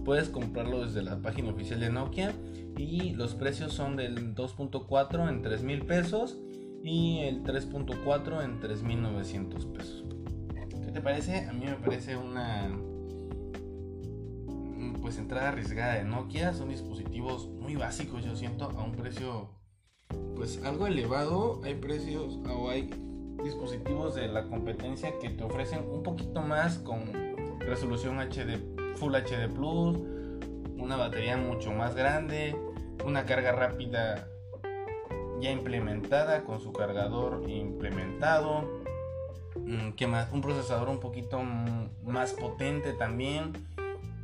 Puedes 0.03 0.29
comprarlo 0.29 0.85
desde 0.85 1.01
la 1.01 1.17
página 1.21 1.51
oficial 1.51 1.79
de 1.79 1.89
Nokia 1.89 2.33
y 2.77 3.11
los 3.11 3.35
precios 3.35 3.73
son 3.73 3.97
del 3.97 4.33
2.4 4.35 5.29
en 5.29 5.41
3 5.41 5.63
mil 5.63 5.85
pesos 5.85 6.37
y 6.83 7.19
el 7.19 7.43
3.4 7.43 8.43
en 8.43 8.61
3.900 8.61 9.73
pesos. 9.73 10.05
¿Qué 10.85 10.91
te 10.91 11.01
parece? 11.01 11.45
A 11.45 11.53
mí 11.53 11.65
me 11.65 11.75
parece 11.75 12.15
una 12.15 12.69
pues 15.01 15.17
entrada 15.17 15.49
arriesgada 15.49 15.95
de 15.95 16.05
Nokia. 16.05 16.53
Son 16.53 16.69
dispositivos 16.69 17.47
muy 17.49 17.75
básicos, 17.75 18.23
yo 18.23 18.35
siento, 18.35 18.69
a 18.69 18.83
un 18.83 18.93
precio 18.93 19.56
pues 20.37 20.63
algo 20.63 20.87
elevado. 20.87 21.59
Hay 21.63 21.75
precios 21.75 22.39
o 22.49 22.69
hay 22.69 22.89
dispositivos 23.43 24.15
de 24.15 24.27
la 24.27 24.43
competencia 24.47 25.17
que 25.19 25.29
te 25.29 25.43
ofrecen 25.43 25.85
un 25.89 26.03
poquito 26.03 26.41
más 26.41 26.77
con 26.77 27.01
resolución 27.59 28.19
HD 28.19 28.59
Full 28.95 29.13
HD 29.13 29.53
Plus, 29.53 29.97
una 30.77 30.95
batería 30.95 31.37
mucho 31.37 31.71
más 31.71 31.95
grande, 31.95 32.55
una 33.05 33.25
carga 33.25 33.51
rápida 33.51 34.27
ya 35.39 35.51
implementada 35.51 36.43
con 36.43 36.59
su 36.59 36.71
cargador 36.71 37.47
implementado. 37.47 38.63
Mm, 39.55 39.91
¿Qué 39.91 40.07
más? 40.07 40.31
Un 40.31 40.41
procesador 40.41 40.89
un 40.89 40.99
poquito 40.99 41.41
más 42.03 42.33
potente 42.33 42.93
también 42.93 43.53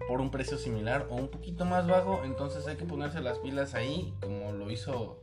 por 0.08 0.22
un 0.22 0.32
precio 0.32 0.58
similar 0.58 1.08
o 1.10 1.16
un 1.16 1.28
poquito 1.28 1.66
más 1.66 1.88
bajo. 1.88 2.22
Entonces 2.24 2.68
hay 2.68 2.78
que 2.78 2.86
ponerse 2.86 3.22
las 3.22 3.40
pilas 3.40 3.74
ahí, 3.74 4.14
como 4.22 4.52
lo 4.54 4.72
hizo 4.72 5.23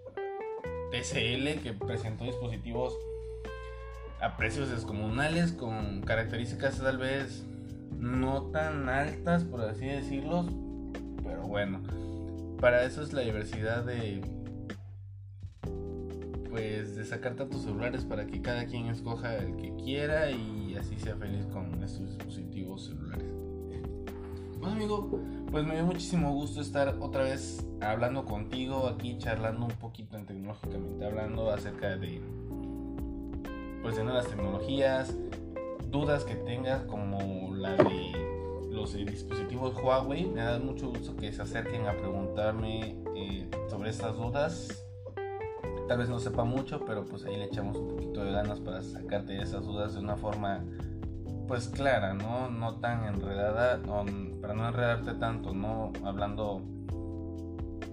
TCL, 0.91 1.63
que 1.63 1.73
presentó 1.73 2.25
dispositivos 2.25 2.95
a 4.21 4.37
precios 4.37 4.71
descomunales 4.71 5.53
con 5.53 6.03
características 6.03 6.79
tal 6.79 6.99
vez 6.99 7.45
no 7.99 8.45
tan 8.51 8.89
altas, 8.89 9.45
por 9.45 9.63
así 9.63 9.87
decirlo, 9.87 10.47
pero 11.23 11.43
bueno, 11.43 11.83
para 12.61 12.85
eso 12.85 13.03
es 13.03 13.13
la 13.13 13.23
diversidad 13.23 13.85
de 13.85 14.21
pues 16.51 16.97
de 16.97 17.05
sacar 17.05 17.37
tantos 17.37 17.63
celulares 17.63 18.05
para 18.05 18.27
que 18.27 18.43
cada 18.43 18.67
quien 18.67 18.87
escoja 18.87 19.37
el 19.37 19.57
que 19.57 19.73
quiera 19.77 20.31
y 20.31 20.75
así 20.75 20.99
sea 20.99 21.17
feliz 21.17 21.47
con 21.47 21.83
estos 21.83 22.09
dispositivos 22.09 22.87
celulares. 22.87 23.33
Bueno 24.59 24.75
amigo, 24.75 25.21
pues 25.51 25.67
me 25.67 25.75
dio 25.75 25.85
muchísimo 25.85 26.33
gusto 26.33 26.61
estar 26.61 26.97
otra 27.01 27.25
vez 27.25 27.67
hablando 27.81 28.25
contigo 28.25 28.87
aquí, 28.87 29.19
charlando 29.19 29.67
un 29.67 29.73
poquito 29.73 30.17
en 30.17 30.27
tecnológicamente 30.27 31.05
hablando 31.05 31.51
acerca 31.51 31.97
de 31.97 32.21
pues 33.83 33.97
de 33.97 34.05
nuevas 34.05 34.29
tecnologías, 34.29 35.17
dudas 35.91 36.25
que 36.25 36.37
tengas 36.37 36.83
como 36.85 37.55
la 37.57 37.75
de 37.77 38.13
los 38.71 38.93
dispositivos 38.95 39.75
Huawei. 39.83 40.27
Me 40.27 40.43
da 40.43 40.59
mucho 40.59 40.91
gusto 40.91 41.17
que 41.17 41.33
se 41.33 41.43
acerquen 41.43 41.87
a 41.87 41.97
preguntarme 41.97 42.97
eh, 43.17 43.49
sobre 43.69 43.91
estas 43.91 44.17
dudas. 44.17 44.85
Tal 45.89 45.99
vez 45.99 46.09
no 46.09 46.21
sepa 46.21 46.45
mucho, 46.45 46.85
pero 46.85 47.05
pues 47.05 47.25
ahí 47.25 47.37
le 47.37 47.47
echamos 47.47 47.77
un 47.77 47.89
poquito 47.89 48.23
de 48.23 48.31
ganas 48.31 48.61
para 48.61 48.83
sacarte 48.83 49.41
esas 49.43 49.65
dudas 49.65 49.95
de 49.95 50.01
una 50.01 50.17
forma 50.17 50.65
pues 51.51 51.67
clara, 51.67 52.15
¿no? 52.15 52.49
No 52.49 52.77
tan 52.77 53.05
enredada, 53.07 53.83
para 54.41 54.55
no 54.55 54.69
enredarte 54.69 55.15
tanto, 55.15 55.53
¿no? 55.53 55.93
Hablando 56.05 56.63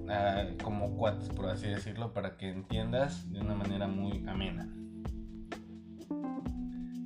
ah, 0.08 0.44
como 0.64 0.96
cuates, 0.96 1.30
por 1.30 1.48
así 1.48 1.68
decirlo, 1.68 2.14
para 2.14 2.38
que 2.38 2.50
entiendas 2.52 3.32
de 3.32 3.40
una 3.40 3.56
manera 3.56 3.88
muy 3.88 4.24
amena. 4.28 4.70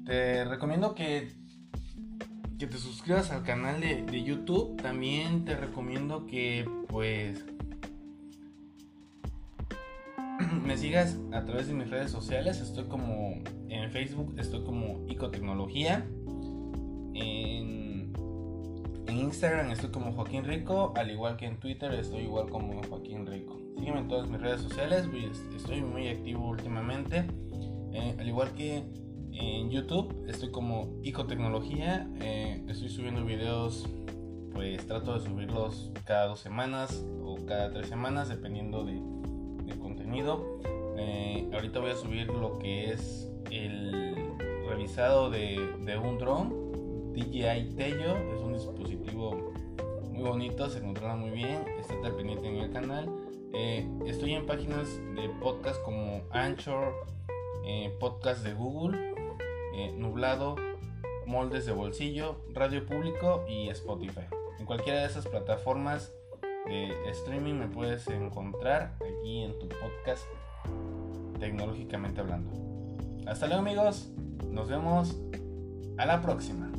Te 0.06 0.44
recomiendo 0.44 0.94
que, 0.94 1.32
que 2.60 2.68
te 2.68 2.78
suscribas 2.78 3.32
al 3.32 3.44
canal 3.44 3.80
de, 3.80 4.02
de 4.02 4.22
YouTube. 4.22 4.76
También 4.82 5.46
te 5.46 5.56
recomiendo 5.56 6.28
que 6.28 6.70
pues 6.90 7.46
me 10.66 10.76
sigas 10.76 11.18
a 11.32 11.46
través 11.46 11.68
de 11.68 11.76
mis 11.76 11.90
redes 11.90 12.12
sociales. 12.12 12.60
Estoy 12.60 12.90
como 12.90 13.42
en 13.70 13.90
Facebook, 13.90 14.36
estoy 14.38 14.66
como 14.66 15.06
Icotecnología. 15.08 16.06
En, 17.13 18.13
Instagram 19.08 19.71
estoy 19.71 19.89
como 19.91 20.13
Joaquín 20.13 20.45
Rico, 20.45 20.93
al 20.95 21.12
igual 21.12 21.38
que 21.38 21.45
en 21.45 21.60
Twitter 21.60 21.93
estoy 21.93 22.21
igual 22.21 22.50
como 22.50 22.82
Joaquín 22.89 23.26
Rico. 23.26 23.60
Sígueme 23.78 24.00
en 24.00 24.08
todas 24.08 24.30
mis 24.30 24.39
redes 24.39 24.62
sociales, 24.62 25.06
estoy 25.56 25.82
muy 25.82 26.08
activo 26.08 26.47
últimamente. 26.47 27.26
Eh, 27.93 28.15
al 28.17 28.28
igual 28.28 28.52
que 28.54 28.84
en 29.34 29.69
YouTube 29.69 30.26
estoy 30.28 30.52
como 30.52 31.00
Icotecnología. 31.04 32.10
Eh, 32.21 32.63
estoy 32.67 32.89
subiendo 32.89 33.26
videos, 33.26 33.88
pues 34.54 34.86
trato 34.88 35.13
de 35.13 35.19
subirlos 35.19 35.91
cada 36.06 36.28
dos 36.28 36.39
semanas 36.39 37.06
o 37.21 37.36
cada 37.45 37.71
tres 37.71 37.88
semanas, 37.88 38.30
dependiendo 38.30 38.84
de, 38.84 39.02
del 39.65 39.80
contenido. 39.80 40.60
Eh, 40.97 41.50
ahorita 41.54 41.80
voy 41.80 41.91
a 41.91 41.95
subir 41.95 42.28
lo 42.28 42.60
que 42.60 42.91
es 42.91 43.30
el 43.50 44.15
revisado 44.67 45.30
de, 45.30 45.58
un 46.04 46.17
drone, 46.17 46.54
DJI 47.13 47.76
Tello. 47.76 48.17
Es 48.34 48.41
un 48.41 48.54
dispositivo 48.54 49.54
muy 50.12 50.24
bonito, 50.24 50.69
se 50.69 50.82
controla 50.82 51.15
muy 51.15 51.32
bien. 51.32 51.65
Está 51.80 52.15
pendiente 52.15 52.47
en 52.47 52.56
el 52.58 52.71
canal. 52.71 53.10
Eh, 53.54 53.88
estoy 54.06 54.34
en 54.34 54.45
páginas 54.45 54.88
de 55.15 55.30
podcast 55.41 55.82
como 55.84 56.21
Anchor, 56.32 56.93
podcast 58.00 58.43
de 58.43 58.54
Google 58.54 59.12
eh, 59.74 59.93
nublado, 59.97 60.56
Moldes 61.26 61.65
de 61.65 61.71
Bolsillo, 61.71 62.41
Radio 62.54 62.86
Público 62.86 63.45
y 63.47 63.69
Spotify. 63.69 64.26
En 64.60 64.65
cualquiera 64.65 65.00
de 65.00 65.06
esas 65.06 65.26
plataformas 65.28 66.12
de 66.67 66.93
streaming 67.10 67.56
me 67.56 67.67
puedes 67.67 68.08
encontrar 68.08 68.95
aquí 68.97 69.41
en 69.41 69.58
tu 69.60 69.67
podcast 69.67 70.26
tecnológicamente 71.39 72.21
hablando. 72.21 72.52
Hasta 73.28 73.47
luego 73.47 73.62
amigos, 73.62 74.12
nos 74.50 74.67
vemos 74.67 75.17
a 75.97 76.06
la 76.06 76.21
próxima. 76.21 76.71